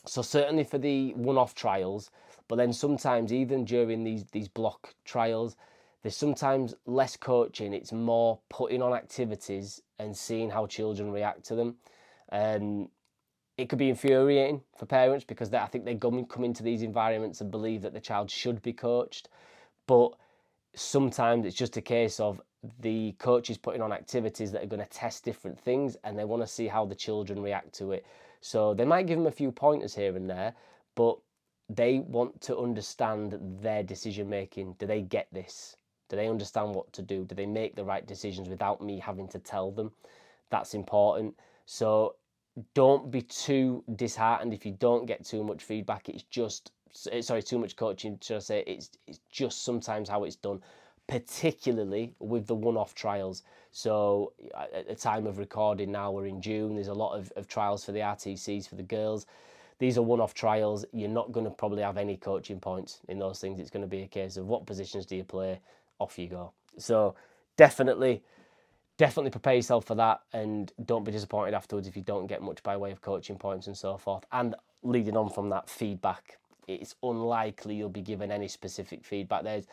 So 0.06 0.22
certainly 0.22 0.64
for 0.64 0.78
the 0.78 1.14
one-off 1.14 1.54
trials 1.54 2.10
but 2.48 2.56
then 2.56 2.72
sometimes 2.72 3.32
even 3.32 3.64
during 3.64 4.04
these 4.04 4.24
these 4.26 4.48
block 4.48 4.94
trials 5.04 5.56
there's 6.02 6.16
sometimes 6.16 6.74
less 6.84 7.16
coaching. 7.16 7.72
It's 7.72 7.90
more 7.90 8.38
putting 8.50 8.82
on 8.82 8.92
activities 8.92 9.80
and 9.98 10.14
seeing 10.14 10.50
how 10.50 10.66
children 10.66 11.10
react 11.10 11.44
to 11.46 11.54
them. 11.54 11.76
Um, 12.30 12.90
it 13.56 13.70
could 13.70 13.78
be 13.78 13.88
infuriating 13.88 14.60
for 14.76 14.84
parents 14.84 15.24
because 15.24 15.48
they, 15.48 15.56
I 15.56 15.66
think 15.66 15.86
they 15.86 15.94
come, 15.94 16.26
come 16.26 16.44
into 16.44 16.62
these 16.62 16.82
environments 16.82 17.40
and 17.40 17.50
believe 17.50 17.80
that 17.82 17.94
the 17.94 18.00
child 18.00 18.30
should 18.30 18.60
be 18.60 18.72
coached 18.72 19.28
but 19.86 20.14
sometimes 20.74 21.46
it's 21.46 21.56
just 21.56 21.76
a 21.76 21.82
case 21.82 22.20
of 22.20 22.40
the 22.80 23.12
coach 23.18 23.50
is 23.50 23.58
putting 23.58 23.82
on 23.82 23.92
activities 23.92 24.50
that 24.52 24.62
are 24.62 24.66
going 24.66 24.82
to 24.82 24.88
test 24.88 25.24
different 25.24 25.58
things 25.58 25.96
and 26.04 26.18
they 26.18 26.24
want 26.24 26.42
to 26.42 26.46
see 26.46 26.66
how 26.66 26.84
the 26.84 26.94
children 26.94 27.42
react 27.42 27.72
to 27.74 27.92
it. 27.92 28.06
So 28.40 28.74
they 28.74 28.84
might 28.84 29.06
give 29.06 29.18
them 29.18 29.26
a 29.26 29.32
few 29.32 29.52
pointers 29.52 29.94
here 29.94 30.16
and 30.16 30.28
there, 30.28 30.54
but 30.94 31.18
they 31.68 32.00
want 32.00 32.40
to 32.42 32.58
understand 32.58 33.38
their 33.60 33.82
decision 33.82 34.28
making. 34.28 34.76
Do 34.78 34.86
they 34.86 35.02
get 35.02 35.28
this? 35.32 35.76
Do 36.08 36.16
they 36.16 36.28
understand 36.28 36.74
what 36.74 36.92
to 36.92 37.02
do? 37.02 37.24
Do 37.24 37.34
they 37.34 37.46
make 37.46 37.74
the 37.74 37.84
right 37.84 38.06
decisions 38.06 38.48
without 38.48 38.82
me 38.82 38.98
having 38.98 39.28
to 39.28 39.38
tell 39.38 39.70
them? 39.70 39.92
That's 40.50 40.74
important. 40.74 41.34
So 41.66 42.16
don't 42.74 43.10
be 43.10 43.22
too 43.22 43.82
disheartened 43.96 44.52
if 44.52 44.64
you 44.66 44.72
don't 44.72 45.06
get 45.06 45.24
too 45.24 45.42
much 45.42 45.62
feedback. 45.62 46.08
It's 46.08 46.22
just 46.24 46.72
Eh, 47.10 47.20
sorry, 47.20 47.42
too 47.42 47.58
much 47.58 47.76
coaching. 47.76 48.18
Should 48.22 48.36
I 48.36 48.40
say 48.40 48.64
it's 48.66 48.90
it's 49.06 49.20
just 49.30 49.64
sometimes 49.64 50.08
how 50.08 50.24
it's 50.24 50.36
done, 50.36 50.62
particularly 51.06 52.14
with 52.18 52.46
the 52.46 52.54
one-off 52.54 52.94
trials. 52.94 53.42
So 53.72 54.32
at 54.54 54.86
the 54.86 54.94
time 54.94 55.26
of 55.26 55.38
recording 55.38 55.90
now, 55.90 56.10
we're 56.12 56.26
in 56.26 56.40
June. 56.40 56.74
There's 56.74 56.88
a 56.88 56.94
lot 56.94 57.18
of, 57.18 57.32
of 57.36 57.48
trials 57.48 57.84
for 57.84 57.92
the 57.92 58.00
RTCs 58.00 58.68
for 58.68 58.76
the 58.76 58.82
girls. 58.82 59.26
These 59.80 59.98
are 59.98 60.02
one-off 60.02 60.34
trials. 60.34 60.84
You're 60.92 61.08
not 61.08 61.32
going 61.32 61.44
to 61.44 61.50
probably 61.50 61.82
have 61.82 61.96
any 61.96 62.16
coaching 62.16 62.60
points 62.60 63.00
in 63.08 63.18
those 63.18 63.40
things. 63.40 63.58
It's 63.58 63.70
going 63.70 63.82
to 63.82 63.88
be 63.88 64.02
a 64.02 64.06
case 64.06 64.36
of 64.36 64.46
what 64.46 64.66
positions 64.66 65.06
do 65.06 65.16
you 65.16 65.24
play, 65.24 65.60
off 65.98 66.18
you 66.18 66.28
go. 66.28 66.52
So 66.78 67.16
definitely 67.56 68.22
definitely 68.96 69.30
prepare 69.30 69.54
yourself 69.54 69.84
for 69.84 69.94
that 69.96 70.20
and 70.32 70.72
don't 70.84 71.04
be 71.04 71.12
disappointed 71.12 71.54
afterwards 71.54 71.88
if 71.88 71.96
you 71.96 72.02
don't 72.02 72.26
get 72.26 72.42
much 72.42 72.62
by 72.62 72.76
way 72.76 72.92
of 72.92 73.00
coaching 73.00 73.36
points 73.36 73.66
and 73.66 73.76
so 73.76 73.96
forth. 73.96 74.24
And 74.32 74.54
leading 74.82 75.16
on 75.16 75.30
from 75.30 75.48
that 75.48 75.68
feedback 75.68 76.38
it's 76.68 76.94
unlikely 77.02 77.74
you'll 77.74 77.88
be 77.88 78.02
given 78.02 78.30
any 78.30 78.48
specific 78.48 79.04
feedback. 79.04 79.44
There's 79.44 79.66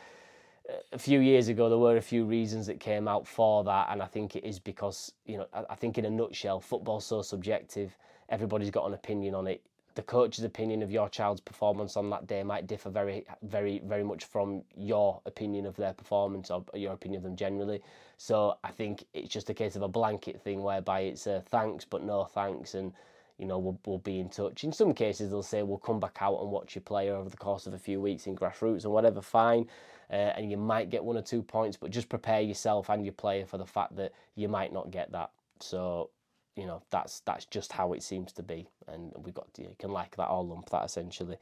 a 0.92 0.98
few 0.98 1.20
years 1.20 1.48
ago 1.48 1.70
there 1.70 1.78
were 1.78 1.98
a 1.98 2.02
few 2.02 2.26
reasons 2.26 2.68
that 2.68 2.80
came 2.80 3.08
out 3.08 3.28
for 3.28 3.64
that, 3.64 3.88
and 3.90 4.02
I 4.02 4.06
think 4.06 4.36
it 4.36 4.44
is 4.44 4.60
because 4.60 5.14
you 5.26 5.38
know 5.38 5.48
I 5.70 5.76
think 5.76 5.98
in 5.98 6.06
a 6.06 6.10
nutshell, 6.10 6.60
football's 6.60 7.06
so 7.06 7.22
subjective. 7.22 7.98
Everybody's 8.30 8.72
got 8.72 8.86
an 8.88 8.94
opinion 8.94 9.36
on 9.36 9.48
it. 9.48 9.62
The 9.94 10.04
coach's 10.04 10.46
opinion 10.46 10.82
of 10.84 10.90
your 10.90 11.10
child's 11.10 11.42
performance 11.42 11.98
on 11.98 12.10
that 12.12 12.26
day 12.26 12.44
might 12.44 12.66
differ 12.66 12.90
very, 12.90 13.26
very, 13.42 13.80
very 13.80 14.06
much 14.06 14.24
from 14.24 14.64
your 14.74 15.20
opinion 15.26 15.66
of 15.66 15.76
their 15.76 15.92
performance 15.92 16.50
or 16.50 16.64
your 16.74 16.94
opinion 16.94 17.18
of 17.18 17.24
them 17.24 17.36
generally. 17.36 17.82
So 18.16 18.56
I 18.64 18.72
think 18.72 19.04
it's 19.14 19.28
just 19.28 19.50
a 19.50 19.54
case 19.54 19.76
of 19.76 19.82
a 19.82 19.90
blanket 19.90 20.42
thing 20.42 20.64
whereby 20.64 21.02
it's 21.02 21.28
a 21.28 21.42
thanks 21.42 21.84
but 21.84 22.04
no 22.04 22.24
thanks, 22.24 22.74
and 22.74 22.94
you 23.42 23.48
know, 23.48 23.58
we'll, 23.58 23.80
we'll 23.88 23.98
be 23.98 24.20
in 24.20 24.30
touch. 24.30 24.64
In 24.64 24.72
some 24.72 24.94
cases, 24.94 25.32
they'll 25.32 25.42
say, 25.42 25.64
we'll 25.64 25.80
come 25.80 26.00
back 26.00 26.20
out 26.22 26.40
and 26.40 26.52
watch 26.52 26.76
your 26.76 26.84
player 26.84 27.16
over 27.16 27.28
the 27.28 27.38
course 27.38 27.66
of 27.66 27.74
a 27.74 27.78
few 27.80 28.00
weeks 28.00 28.28
in 28.28 28.36
grassroots 28.36 28.84
and 28.84 28.94
whatever, 28.94 29.20
fine. 29.20 29.68
Uh, 30.12 30.32
and 30.38 30.52
you 30.52 30.58
might 30.58 30.92
get 30.92 31.04
one 31.04 31.18
or 31.18 31.24
two 31.24 31.42
points, 31.42 31.76
but 31.76 31.90
just 31.90 32.08
prepare 32.08 32.42
yourself 32.42 32.88
and 32.90 33.04
your 33.04 33.14
player 33.14 33.44
for 33.44 33.58
the 33.58 33.66
fact 33.66 33.96
that 33.96 34.12
you 34.36 34.48
might 34.48 34.72
not 34.72 34.92
get 34.92 35.12
that. 35.12 35.32
So, 35.60 36.12
you 36.56 36.68
know, 36.68 36.84
that's 36.92 37.22
that's 37.22 37.46
just 37.46 37.72
how 37.72 37.94
it 37.94 38.04
seems 38.04 38.32
to 38.34 38.44
be. 38.44 38.68
And 38.88 39.12
we've 39.18 39.34
got 39.34 39.48
you 39.58 39.76
can 39.80 39.92
like 39.92 40.16
that 40.18 40.28
or 40.28 40.44
lump 40.44 40.70
that 40.70 40.86
essentially. 40.86 41.38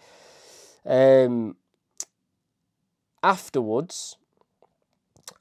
Um, 0.86 1.58
afterwards, 3.24 4.16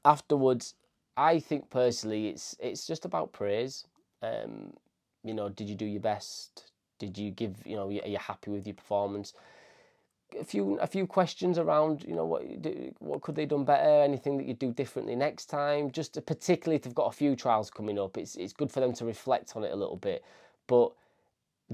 afterwards, 0.03 0.73
I 1.15 1.39
think 1.39 1.69
personally, 1.69 2.27
it's 2.27 2.57
it's 2.59 2.85
just 2.85 3.05
about 3.05 3.31
praise. 3.31 3.85
Um, 4.21 4.73
you 5.23 5.33
know, 5.33 5.49
did 5.49 5.69
you 5.69 5.75
do 5.75 5.85
your 5.85 6.01
best? 6.01 6.71
Did 6.99 7.17
you 7.17 7.31
give? 7.31 7.55
You 7.65 7.75
know, 7.75 7.87
are 7.87 8.07
you 8.07 8.17
happy 8.17 8.51
with 8.51 8.67
your 8.67 8.75
performance? 8.75 9.33
A 10.39 10.43
few 10.43 10.77
a 10.79 10.87
few 10.87 11.07
questions 11.07 11.57
around. 11.57 12.03
You 12.03 12.15
know, 12.15 12.25
what 12.25 12.43
what 12.99 13.21
could 13.21 13.35
they 13.35 13.45
done 13.45 13.65
better? 13.65 14.03
Anything 14.03 14.37
that 14.37 14.45
you'd 14.45 14.59
do 14.59 14.71
differently 14.71 15.15
next 15.15 15.45
time? 15.47 15.91
Just 15.91 16.13
to, 16.15 16.21
particularly 16.21 16.75
if 16.75 16.83
they've 16.83 16.93
got 16.93 17.07
a 17.07 17.15
few 17.15 17.35
trials 17.35 17.71
coming 17.71 17.97
up, 17.99 18.17
it's 18.17 18.35
it's 18.35 18.53
good 18.53 18.71
for 18.71 18.79
them 18.79 18.93
to 18.93 19.05
reflect 19.05 19.55
on 19.55 19.63
it 19.63 19.71
a 19.71 19.75
little 19.75 19.97
bit. 19.97 20.23
But 20.67 20.91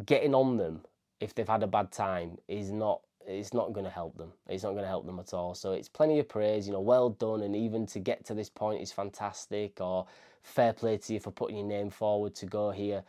getting 0.05 0.35
on 0.35 0.57
them 0.57 0.81
if 1.19 1.33
they've 1.33 1.47
had 1.47 1.63
a 1.63 1.67
bad 1.67 1.91
time 1.91 2.37
is 2.47 2.71
not 2.71 3.01
it's 3.27 3.53
not 3.53 3.73
going 3.73 3.85
to 3.85 3.91
help 3.91 4.17
them. 4.17 4.31
It's 4.47 4.63
not 4.63 4.71
going 4.71 4.83
to 4.83 4.87
help 4.87 5.05
them 5.07 5.19
at 5.19 5.33
all. 5.33 5.55
So 5.55 5.71
it's 5.71 5.89
plenty 5.89 6.19
of 6.19 6.29
praise, 6.29 6.67
you 6.67 6.73
know, 6.73 6.79
well 6.79 7.09
done, 7.09 7.41
and 7.41 7.55
even 7.55 7.87
to 7.87 7.99
get 7.99 8.23
to 8.25 8.35
this 8.35 8.49
point 8.49 8.81
is 8.81 8.91
fantastic, 8.91 9.81
or 9.81 10.05
fair 10.43 10.73
play 10.73 10.97
to 10.97 11.13
you 11.13 11.19
for 11.19 11.31
putting 11.31 11.57
your 11.57 11.65
name 11.65 11.89
forward 11.89 12.35
to 12.35 12.45
go 12.45 12.69
here. 12.69 13.03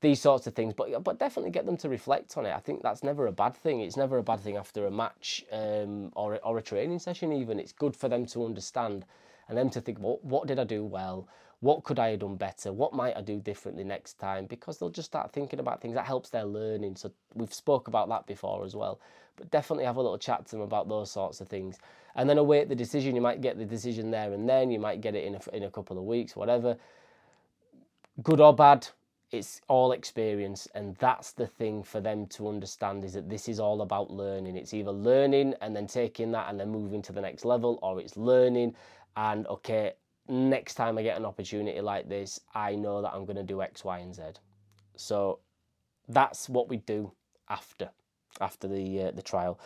These 0.00 0.20
sorts 0.20 0.46
of 0.46 0.54
things, 0.54 0.74
but 0.74 1.02
but 1.02 1.18
definitely 1.18 1.50
get 1.50 1.64
them 1.66 1.76
to 1.78 1.88
reflect 1.88 2.36
on 2.36 2.44
it. 2.44 2.52
I 2.52 2.58
think 2.60 2.82
that's 2.82 3.02
never 3.02 3.26
a 3.26 3.32
bad 3.32 3.56
thing. 3.56 3.80
It's 3.80 3.96
never 3.96 4.18
a 4.18 4.22
bad 4.22 4.40
thing 4.40 4.56
after 4.56 4.86
a 4.86 4.90
match 4.90 5.44
um, 5.50 6.12
or 6.14 6.38
or 6.44 6.58
a 6.58 6.62
training 6.62 6.98
session. 6.98 7.32
Even 7.32 7.58
it's 7.58 7.72
good 7.72 7.96
for 7.96 8.08
them 8.08 8.26
to 8.26 8.44
understand 8.44 9.06
and 9.48 9.56
them 9.56 9.70
to 9.70 9.80
think, 9.80 9.98
what 9.98 10.22
well, 10.24 10.40
what 10.40 10.48
did 10.48 10.58
I 10.58 10.64
do 10.64 10.84
well? 10.84 11.28
what 11.64 11.82
could 11.82 11.98
I 11.98 12.10
have 12.10 12.18
done 12.20 12.36
better? 12.36 12.74
What 12.74 12.92
might 12.92 13.16
I 13.16 13.22
do 13.22 13.40
differently 13.40 13.84
next 13.84 14.18
time? 14.18 14.44
Because 14.44 14.76
they'll 14.76 14.90
just 14.90 15.06
start 15.06 15.32
thinking 15.32 15.60
about 15.60 15.80
things 15.80 15.94
that 15.94 16.04
helps 16.04 16.28
their 16.28 16.44
learning. 16.44 16.96
So 16.96 17.10
we've 17.34 17.54
spoke 17.54 17.88
about 17.88 18.10
that 18.10 18.26
before 18.26 18.66
as 18.66 18.76
well. 18.76 19.00
But 19.36 19.50
definitely 19.50 19.86
have 19.86 19.96
a 19.96 20.02
little 20.02 20.18
chat 20.18 20.44
to 20.44 20.50
them 20.52 20.60
about 20.60 20.90
those 20.90 21.10
sorts 21.10 21.40
of 21.40 21.48
things, 21.48 21.78
and 22.16 22.28
then 22.28 22.36
await 22.36 22.68
the 22.68 22.74
decision. 22.74 23.16
You 23.16 23.22
might 23.22 23.40
get 23.40 23.56
the 23.56 23.64
decision 23.64 24.10
there 24.10 24.34
and 24.34 24.46
then. 24.46 24.70
You 24.70 24.78
might 24.78 25.00
get 25.00 25.14
it 25.14 25.24
in 25.24 25.36
a, 25.36 25.56
in 25.56 25.62
a 25.62 25.70
couple 25.70 25.96
of 25.96 26.04
weeks, 26.04 26.36
whatever. 26.36 26.76
Good 28.22 28.40
or 28.40 28.54
bad, 28.54 28.86
it's 29.34 29.60
all 29.68 29.92
experience, 29.92 30.68
and 30.74 30.96
that's 30.96 31.32
the 31.32 31.46
thing 31.46 31.82
for 31.82 32.00
them 32.00 32.26
to 32.28 32.48
understand 32.48 33.04
is 33.04 33.12
that 33.12 33.28
this 33.28 33.48
is 33.48 33.60
all 33.60 33.82
about 33.82 34.10
learning. 34.10 34.56
It's 34.56 34.74
either 34.74 34.92
learning 34.92 35.54
and 35.60 35.74
then 35.74 35.86
taking 35.86 36.32
that 36.32 36.48
and 36.48 36.58
then 36.58 36.70
moving 36.70 37.02
to 37.02 37.12
the 37.12 37.20
next 37.20 37.44
level, 37.44 37.78
or 37.82 38.00
it's 38.00 38.16
learning 38.16 38.74
and 39.16 39.46
okay, 39.46 39.92
next 40.28 40.74
time 40.74 40.98
I 40.98 41.02
get 41.02 41.16
an 41.16 41.24
opportunity 41.24 41.80
like 41.80 42.08
this, 42.08 42.40
I 42.54 42.74
know 42.74 43.02
that 43.02 43.12
I'm 43.12 43.24
going 43.24 43.36
to 43.36 43.42
do 43.42 43.62
X, 43.62 43.84
Y, 43.84 43.98
and 43.98 44.14
Z. 44.14 44.22
So 44.96 45.40
that's 46.08 46.48
what 46.48 46.68
we 46.68 46.78
do 46.78 47.12
after 47.48 47.90
after 48.40 48.68
the 48.68 49.02
uh, 49.02 49.10
the 49.12 49.22
trial. 49.22 49.60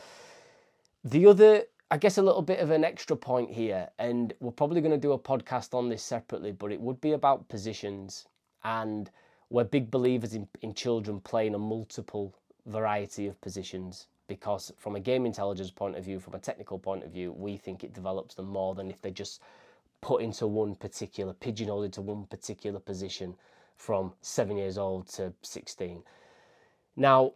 The 1.04 1.26
other, 1.26 1.62
I 1.90 1.96
guess, 1.96 2.18
a 2.18 2.22
little 2.22 2.42
bit 2.42 2.58
of 2.58 2.70
an 2.70 2.84
extra 2.84 3.16
point 3.16 3.50
here, 3.50 3.88
and 3.98 4.34
we're 4.40 4.50
probably 4.50 4.80
going 4.80 4.92
to 4.92 4.98
do 4.98 5.12
a 5.12 5.18
podcast 5.18 5.74
on 5.74 5.88
this 5.88 6.02
separately, 6.02 6.52
but 6.52 6.72
it 6.72 6.80
would 6.80 7.00
be 7.00 7.12
about 7.12 7.48
positions, 7.48 8.26
and 8.64 9.10
we're 9.50 9.64
big 9.64 9.90
believers 9.90 10.34
in 10.34 10.48
in 10.62 10.74
children 10.74 11.20
playing 11.20 11.54
a 11.54 11.58
multiple 11.58 12.34
variety 12.66 13.26
of 13.26 13.40
positions 13.40 14.06
because 14.28 14.70
from 14.76 14.94
a 14.94 15.00
game 15.00 15.26
intelligence 15.26 15.70
point 15.70 15.96
of 15.96 16.04
view, 16.04 16.20
from 16.20 16.34
a 16.34 16.38
technical 16.38 16.78
point 16.78 17.02
of 17.02 17.10
view, 17.10 17.32
we 17.32 17.56
think 17.56 17.82
it 17.82 17.94
develops 17.94 18.34
them 18.34 18.46
more 18.46 18.74
than 18.74 18.90
if 18.90 19.00
they 19.00 19.10
just 19.10 19.40
put 20.00 20.22
into 20.22 20.46
one 20.46 20.74
particular, 20.74 21.32
pigeonholed 21.32 21.86
into 21.86 22.02
one 22.02 22.26
particular 22.26 22.78
position 22.78 23.34
from 23.76 24.12
seven 24.20 24.56
years 24.56 24.76
old 24.76 25.08
to 25.08 25.32
16. 25.42 26.02
Now, 26.94 27.32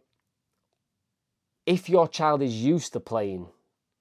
if 1.64 1.88
your 1.88 2.06
child 2.08 2.42
is 2.42 2.62
used 2.62 2.92
to 2.92 3.00
playing 3.00 3.46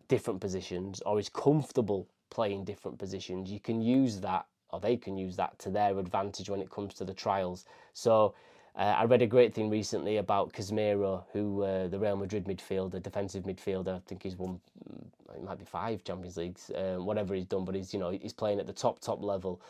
different 0.08 0.42
positions 0.42 1.02
or 1.06 1.20
is 1.20 1.30
comfortable 1.30 2.08
playing 2.30 2.66
different 2.66 3.00
positions, 3.00 3.50
you 3.50 3.60
can 3.60 3.82
use 3.82 4.20
that 4.20 4.48
or 4.72 4.80
they 4.80 4.98
can 4.98 5.18
use 5.18 5.36
that 5.36 5.58
to 5.60 5.70
their 5.70 5.98
advantage 6.00 6.50
when 6.50 6.62
it 6.62 6.70
comes 6.70 6.94
to 6.96 7.06
the 7.06 7.14
trials. 7.14 7.66
So 7.94 8.34
uh, 8.76 8.96
I 8.98 9.04
read 9.04 9.22
a 9.22 9.28
great 9.28 9.54
thing 9.54 9.70
recently 9.70 10.18
about 10.18 10.54
Casemiro, 10.54 11.24
who 11.34 11.64
uh, 11.64 11.88
the 11.88 12.00
Real 12.00 12.16
Madrid 12.16 12.46
midfielder, 12.46 13.02
defensive 13.02 13.44
midfielder. 13.44 13.98
I 13.98 14.00
think 14.08 14.24
he's 14.24 14.38
won, 14.38 14.62
mm, 14.90 15.36
it 15.36 15.44
might 15.44 15.60
be 15.60 15.66
five 15.66 16.04
Champions 16.04 16.38
Leagues, 16.38 16.72
um, 16.76 17.06
whatever 17.06 17.36
he's 17.36 17.46
done, 17.46 17.66
but 17.66 17.76
he's 17.76 17.94
you 17.94 18.00
know 18.00 18.12
he's 18.12 18.34
playing 18.34 18.60
at 18.60 18.68
the 18.68 18.74
top 18.74 19.00
top 19.00 19.22
level. 19.22 19.62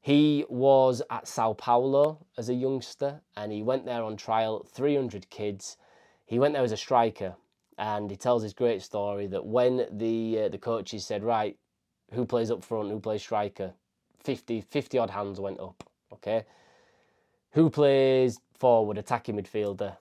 He 0.00 0.44
was 0.48 1.02
at 1.10 1.26
Sao 1.26 1.52
Paulo 1.54 2.24
as 2.36 2.48
a 2.48 2.54
youngster, 2.54 3.20
and 3.36 3.50
he 3.50 3.62
went 3.62 3.84
there 3.84 4.04
on 4.04 4.16
trial. 4.16 4.64
300 4.70 5.28
kids. 5.30 5.76
He 6.24 6.38
went 6.38 6.54
there 6.54 6.62
as 6.62 6.72
a 6.72 6.76
striker, 6.76 7.34
and 7.76 8.08
he 8.08 8.16
tells 8.16 8.44
his 8.44 8.52
great 8.54 8.82
story 8.82 9.26
that 9.26 9.44
when 9.44 9.86
the 9.90 10.42
uh, 10.44 10.48
the 10.48 10.58
coaches 10.58 11.04
said, 11.04 11.24
right, 11.24 11.56
who 12.12 12.24
plays 12.24 12.52
up 12.52 12.62
front, 12.62 12.90
who 12.90 13.00
plays 13.00 13.22
striker, 13.22 13.72
50 14.20 14.60
50 14.60 14.98
odd 14.98 15.10
hands 15.10 15.40
went 15.40 15.60
up. 15.60 15.84
Okay 16.12 16.44
who 17.52 17.70
plays 17.70 18.40
forward, 18.54 18.98
attacking 18.98 19.36
midfielder? 19.36 19.96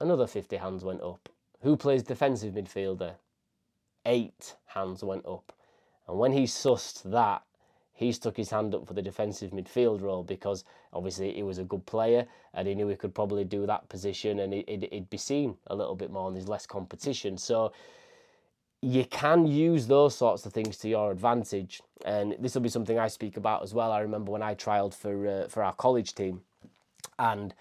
Another 0.00 0.26
50 0.26 0.56
hands 0.56 0.84
went 0.84 1.02
up. 1.02 1.28
Who 1.62 1.76
plays 1.76 2.02
defensive 2.02 2.54
midfielder? 2.54 3.14
Eight 4.04 4.54
hands 4.66 5.02
went 5.02 5.26
up. 5.26 5.52
And 6.06 6.18
when 6.18 6.32
he 6.32 6.44
sussed 6.44 7.02
that, 7.10 7.42
he 7.92 8.12
stuck 8.12 8.36
his 8.36 8.50
hand 8.50 8.74
up 8.74 8.86
for 8.86 8.94
the 8.94 9.02
defensive 9.02 9.50
midfield 9.50 10.02
role 10.02 10.22
because 10.22 10.64
obviously 10.92 11.32
he 11.32 11.42
was 11.42 11.58
a 11.58 11.64
good 11.64 11.84
player 11.86 12.26
and 12.52 12.68
he 12.68 12.74
knew 12.74 12.88
he 12.88 12.94
could 12.94 13.14
probably 13.14 13.44
do 13.44 13.66
that 13.66 13.88
position 13.88 14.40
and 14.40 14.52
it, 14.52 14.88
would 14.92 15.10
be 15.10 15.16
seen 15.16 15.56
a 15.68 15.74
little 15.74 15.94
bit 15.94 16.10
more 16.10 16.28
and 16.28 16.36
there's 16.36 16.48
less 16.48 16.66
competition. 16.66 17.38
So 17.38 17.72
you 18.82 19.04
can 19.04 19.46
use 19.46 19.86
those 19.86 20.14
sorts 20.14 20.46
of 20.46 20.52
things 20.52 20.76
to 20.78 20.88
your 20.88 21.10
advantage. 21.10 21.80
And 22.04 22.36
this 22.38 22.54
will 22.54 22.62
be 22.62 22.68
something 22.68 22.98
I 22.98 23.08
speak 23.08 23.36
about 23.36 23.62
as 23.62 23.74
well. 23.74 23.90
I 23.90 24.00
remember 24.00 24.30
when 24.30 24.42
I 24.42 24.54
trialled 24.54 24.94
for, 24.94 25.26
uh, 25.26 25.48
for 25.48 25.62
our 25.62 25.72
college 25.72 26.14
team 26.14 26.42
and 27.18 27.54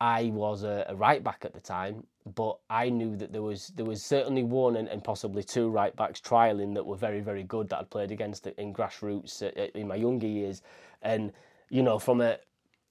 I 0.00 0.30
was 0.32 0.62
a, 0.62 0.84
a, 0.88 0.94
right 0.94 1.22
back 1.22 1.44
at 1.44 1.52
the 1.52 1.60
time, 1.60 2.06
but 2.36 2.58
I 2.70 2.88
knew 2.88 3.16
that 3.16 3.32
there 3.32 3.42
was 3.42 3.72
there 3.74 3.84
was 3.84 4.02
certainly 4.02 4.44
one 4.44 4.76
and, 4.76 4.86
and 4.88 5.02
possibly 5.02 5.42
two 5.42 5.68
right 5.68 5.94
backs 5.96 6.20
trialing 6.20 6.74
that 6.74 6.86
were 6.86 6.96
very 6.96 7.20
very 7.20 7.42
good 7.42 7.68
that 7.70 7.80
I'd 7.80 7.90
played 7.90 8.12
against 8.12 8.46
in 8.46 8.72
grassroots 8.72 9.42
in 9.74 9.88
my 9.88 9.96
younger 9.96 10.28
years, 10.28 10.62
and 11.02 11.32
you 11.68 11.82
know 11.82 11.98
from 11.98 12.20
a 12.20 12.38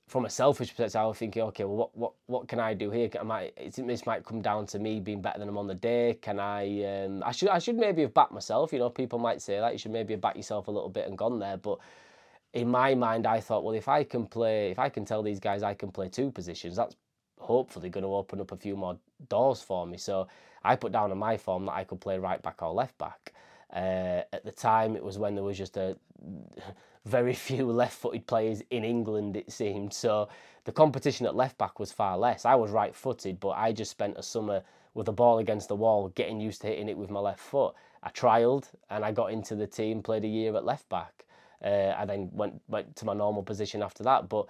from 0.07 0.23
a 0.23 0.29
selfish 0.29 0.69
perspective, 0.69 0.95
I 0.95 1.05
was 1.05 1.17
thinking, 1.17 1.41
okay, 1.43 1.65
well, 1.65 1.75
what 1.75 1.97
what 1.97 2.13
what 2.27 2.47
can 2.47 2.59
I 2.59 2.73
do 2.73 2.89
here? 2.89 3.09
Can, 3.09 3.21
I 3.21 3.23
might 3.23 3.75
this 3.75 4.05
might 4.05 4.25
come 4.25 4.41
down 4.41 4.65
to 4.67 4.79
me 4.79 4.99
being 4.99 5.21
better 5.21 5.39
than 5.39 5.49
him 5.49 5.57
on 5.57 5.67
the 5.67 5.75
day. 5.75 6.17
Can 6.21 6.39
I? 6.39 7.03
Um, 7.03 7.23
I 7.25 7.31
should 7.31 7.49
I 7.49 7.59
should 7.59 7.75
maybe 7.75 8.03
have 8.03 8.13
backed 8.13 8.31
myself. 8.31 8.71
You 8.71 8.79
know, 8.79 8.89
people 8.89 9.19
might 9.19 9.41
say 9.41 9.59
that 9.59 9.73
you 9.73 9.77
should 9.77 9.91
maybe 9.91 10.13
have 10.13 10.21
backed 10.21 10.37
yourself 10.37 10.67
a 10.67 10.71
little 10.71 10.89
bit 10.89 11.07
and 11.07 11.17
gone 11.17 11.39
there, 11.39 11.57
but 11.57 11.79
in 12.53 12.69
my 12.69 12.95
mind, 12.95 13.27
I 13.27 13.39
thought, 13.39 13.63
well, 13.63 13.75
if 13.75 13.87
I 13.87 14.03
can 14.03 14.25
play, 14.25 14.71
if 14.71 14.79
I 14.79 14.89
can 14.89 15.05
tell 15.05 15.21
these 15.21 15.39
guys 15.39 15.61
I 15.61 15.73
can 15.73 15.91
play 15.91 16.07
two 16.07 16.31
positions, 16.31 16.77
that's 16.77 16.95
hopefully 17.39 17.89
going 17.89 18.03
to 18.03 18.15
open 18.15 18.39
up 18.39 18.51
a 18.51 18.57
few 18.57 18.75
more 18.75 18.97
doors 19.29 19.61
for 19.61 19.85
me. 19.85 19.97
So 19.97 20.27
I 20.63 20.75
put 20.75 20.91
down 20.91 21.11
on 21.11 21.17
my 21.17 21.37
form 21.37 21.65
that 21.65 21.73
I 21.73 21.83
could 21.83 21.99
play 21.99 22.17
right 22.17 22.41
back 22.41 22.63
or 22.63 22.71
left 22.73 22.97
back. 22.97 23.33
Uh, 23.73 24.23
at 24.31 24.45
the 24.45 24.51
time, 24.51 24.95
it 24.95 25.03
was 25.03 25.17
when 25.17 25.35
there 25.35 25.43
was 25.43 25.57
just 25.57 25.75
a 25.77 25.97
very 27.07 27.33
few 27.47 27.71
left-footed 27.71 28.27
players 28.27 28.61
in 28.69 28.83
England. 28.83 29.35
It 29.37 29.51
seemed 29.51 29.93
so. 29.93 30.29
The 30.65 30.71
competition 30.73 31.25
at 31.25 31.35
left 31.35 31.57
back 31.57 31.79
was 31.79 31.93
far 31.93 32.17
less. 32.17 32.43
I 32.43 32.55
was 32.55 32.71
right-footed, 32.71 33.39
but 33.39 33.51
I 33.51 33.71
just 33.71 33.91
spent 33.91 34.17
a 34.17 34.23
summer 34.23 34.63
with 34.93 35.07
a 35.07 35.13
ball 35.13 35.37
against 35.37 35.69
the 35.69 35.75
wall, 35.75 36.09
getting 36.09 36.41
used 36.41 36.61
to 36.61 36.67
hitting 36.67 36.89
it 36.89 36.97
with 36.97 37.09
my 37.09 37.19
left 37.19 37.39
foot. 37.39 37.73
I 38.03 38.09
trialled 38.09 38.69
and 38.89 39.05
I 39.05 39.11
got 39.11 39.31
into 39.31 39.55
the 39.55 39.67
team, 39.67 40.01
played 40.01 40.25
a 40.25 40.27
year 40.27 40.55
at 40.55 40.65
left 40.65 40.89
back. 40.89 41.25
Uh, 41.63 41.93
I 41.97 42.05
then 42.05 42.29
went 42.33 42.61
went 42.67 42.95
to 42.97 43.05
my 43.05 43.13
normal 43.13 43.43
position 43.43 43.81
after 43.81 44.03
that, 44.03 44.27
but 44.27 44.47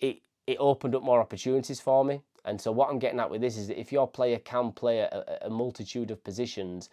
it 0.00 0.20
it 0.46 0.56
opened 0.58 0.94
up 0.94 1.02
more 1.02 1.20
opportunities 1.20 1.80
for 1.80 2.04
me. 2.04 2.22
And 2.44 2.60
so 2.60 2.72
what 2.72 2.90
I'm 2.90 2.98
getting 2.98 3.20
at 3.20 3.30
with 3.30 3.40
this 3.40 3.56
is 3.56 3.68
that 3.68 3.78
if 3.78 3.92
your 3.92 4.08
player 4.08 4.38
can 4.38 4.72
play 4.72 5.00
a, 5.00 5.38
a 5.42 5.50
multitude 5.50 6.10
of 6.10 6.24
positions, 6.24 6.88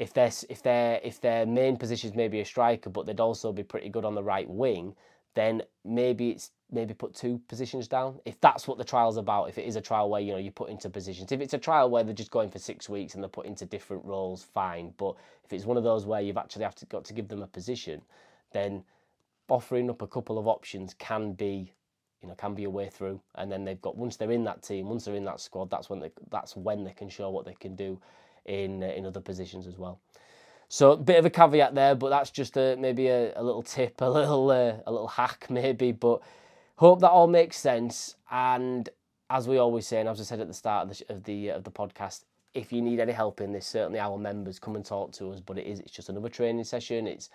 if 0.00 0.14
their 0.14 0.30
if 0.48 0.62
their 0.62 0.98
if 1.04 1.20
their 1.20 1.44
main 1.46 1.76
position 1.76 2.10
is 2.10 2.16
maybe 2.16 2.40
a 2.40 2.44
striker, 2.44 2.88
but 2.88 3.06
they'd 3.06 3.20
also 3.20 3.52
be 3.52 3.62
pretty 3.62 3.90
good 3.90 4.06
on 4.06 4.14
the 4.14 4.22
right 4.22 4.48
wing, 4.48 4.96
then 5.34 5.62
maybe 5.84 6.30
it's 6.30 6.52
maybe 6.72 6.94
put 6.94 7.14
two 7.14 7.38
positions 7.48 7.86
down. 7.86 8.18
If 8.24 8.40
that's 8.40 8.66
what 8.66 8.78
the 8.78 8.84
trial's 8.84 9.18
about, 9.18 9.50
if 9.50 9.58
it 9.58 9.66
is 9.66 9.76
a 9.76 9.80
trial 9.82 10.08
where 10.08 10.22
you 10.22 10.32
know 10.32 10.38
you 10.38 10.52
put 10.52 10.70
into 10.70 10.88
positions, 10.88 11.30
if 11.32 11.40
it's 11.42 11.52
a 11.52 11.58
trial 11.58 11.90
where 11.90 12.02
they're 12.02 12.14
just 12.14 12.30
going 12.30 12.50
for 12.50 12.58
six 12.58 12.88
weeks 12.88 13.12
and 13.14 13.22
they're 13.22 13.28
put 13.28 13.44
into 13.44 13.66
different 13.66 14.02
roles, 14.06 14.42
fine. 14.42 14.94
But 14.96 15.16
if 15.44 15.52
it's 15.52 15.66
one 15.66 15.76
of 15.76 15.84
those 15.84 16.06
where 16.06 16.22
you've 16.22 16.38
actually 16.38 16.64
have 16.64 16.76
to 16.76 16.86
got 16.86 17.04
to 17.04 17.12
give 17.12 17.28
them 17.28 17.42
a 17.42 17.46
position, 17.46 18.00
then 18.52 18.82
offering 19.50 19.90
up 19.90 20.00
a 20.00 20.06
couple 20.06 20.38
of 20.38 20.48
options 20.48 20.94
can 20.94 21.34
be 21.34 21.74
you 22.22 22.28
know 22.28 22.34
can 22.36 22.54
be 22.54 22.64
a 22.64 22.70
way 22.70 22.88
through 22.88 23.20
and 23.34 23.50
then 23.52 23.64
they've 23.64 23.80
got 23.82 23.96
once 23.96 24.16
they're 24.16 24.30
in 24.30 24.44
that 24.44 24.62
team 24.62 24.88
once 24.88 25.04
they're 25.04 25.14
in 25.14 25.24
that 25.24 25.40
squad 25.40 25.70
that's 25.70 25.90
when 25.90 25.98
they 25.98 26.10
that's 26.30 26.54
when 26.56 26.84
they 26.84 26.92
can 26.92 27.08
show 27.08 27.30
what 27.30 27.44
they 27.44 27.54
can 27.54 27.74
do 27.74 28.00
in 28.46 28.82
uh, 28.82 28.86
in 28.86 29.06
other 29.06 29.20
positions 29.20 29.66
as 29.66 29.78
well 29.78 30.00
so 30.68 30.92
a 30.92 30.96
bit 30.96 31.18
of 31.18 31.24
a 31.24 31.30
caveat 31.30 31.74
there 31.74 31.94
but 31.94 32.10
that's 32.10 32.30
just 32.30 32.56
a 32.56 32.76
maybe 32.78 33.08
a, 33.08 33.32
a 33.36 33.42
little 33.42 33.62
tip 33.62 34.00
a 34.00 34.04
little 34.04 34.50
uh, 34.50 34.74
a 34.86 34.90
little 34.90 35.08
hack 35.08 35.46
maybe 35.50 35.92
but 35.92 36.20
hope 36.76 37.00
that 37.00 37.10
all 37.10 37.26
makes 37.26 37.56
sense 37.56 38.16
and 38.30 38.88
as 39.28 39.46
we 39.46 39.58
always 39.58 39.86
say 39.86 40.00
and 40.00 40.08
as 40.08 40.20
I 40.20 40.24
said 40.24 40.40
at 40.40 40.48
the 40.48 40.54
start 40.54 40.90
of 40.90 40.96
the 40.96 41.14
of 41.14 41.24
the, 41.24 41.48
of 41.50 41.64
the 41.64 41.70
podcast 41.70 42.24
if 42.52 42.72
you 42.72 42.82
need 42.82 42.98
any 42.98 43.12
help 43.12 43.40
in 43.40 43.52
this 43.52 43.66
certainly 43.66 44.00
our 44.00 44.18
members 44.18 44.58
come 44.58 44.76
and 44.76 44.84
talk 44.84 45.12
to 45.12 45.30
us 45.30 45.40
but 45.40 45.58
it 45.58 45.66
is 45.66 45.80
it's 45.80 45.92
just 45.92 46.08
another 46.08 46.28
training 46.28 46.64
session 46.64 47.06
it's 47.06 47.30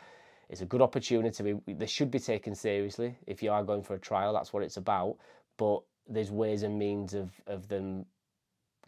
it's 0.49 0.61
a 0.61 0.65
good 0.65 0.81
opportunity. 0.81 1.55
They 1.67 1.85
should 1.85 2.11
be 2.11 2.19
taken 2.19 2.53
seriously 2.55 3.17
if 3.25 3.41
you 3.41 3.51
are 3.51 3.63
going 3.63 3.83
for 3.83 3.95
a 3.95 3.99
trial. 3.99 4.33
That's 4.33 4.53
what 4.53 4.63
it's 4.63 4.77
about. 4.77 5.17
But 5.57 5.81
there's 6.07 6.31
ways 6.31 6.63
and 6.63 6.77
means 6.77 7.13
of 7.13 7.31
of 7.47 7.67
them 7.67 8.05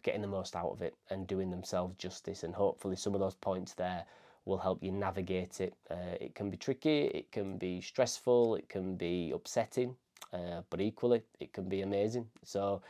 getting 0.08 0.22
the 0.22 0.26
most 0.26 0.56
out 0.56 0.70
of 0.70 0.80
it 0.80 0.94
and 1.10 1.26
doing 1.26 1.50
themselves 1.50 1.94
justice. 1.98 2.42
And 2.42 2.54
hopefully, 2.54 2.96
some 2.96 3.12
of 3.12 3.20
those 3.20 3.34
points 3.34 3.74
there 3.74 4.06
will 4.46 4.56
help 4.56 4.82
you 4.82 4.90
navigate 4.90 5.60
it. 5.60 5.74
Uh, 5.90 6.16
it 6.18 6.34
can 6.34 6.48
be 6.48 6.56
tricky, 6.56 7.00
it 7.08 7.30
can 7.30 7.58
be 7.58 7.82
stressful, 7.82 8.54
it 8.54 8.70
can 8.70 8.96
be 8.96 9.30
upsetting, 9.34 9.94
uh, 10.32 10.62
but 10.70 10.80
equally, 10.80 11.20
it 11.40 11.52
can 11.52 11.68
be 11.68 11.82
amazing. 11.82 12.26
So, 12.42 12.80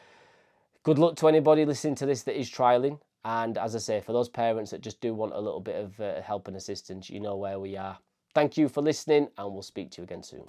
good 0.84 1.00
luck 1.00 1.16
to 1.16 1.26
anybody 1.26 1.64
listening 1.64 1.96
to 1.96 2.06
this 2.06 2.22
that 2.22 2.38
is 2.38 2.48
trialing. 2.48 3.00
And 3.24 3.58
as 3.58 3.74
I 3.74 3.80
say, 3.80 4.00
for 4.00 4.12
those 4.12 4.28
parents 4.28 4.70
that 4.70 4.80
just 4.80 5.00
do 5.00 5.12
want 5.12 5.32
a 5.32 5.40
little 5.40 5.58
bit 5.60 5.74
of 5.74 5.98
uh, 6.00 6.22
help 6.22 6.46
and 6.46 6.56
assistance, 6.56 7.10
you 7.10 7.18
know 7.18 7.34
where 7.34 7.58
we 7.58 7.76
are. 7.76 7.98
Thank 8.32 8.56
you 8.56 8.68
for 8.68 8.80
listening, 8.80 9.26
and 9.36 9.52
we'll 9.52 9.62
speak 9.62 9.90
to 9.92 10.02
you 10.02 10.04
again 10.04 10.22
soon. 10.22 10.44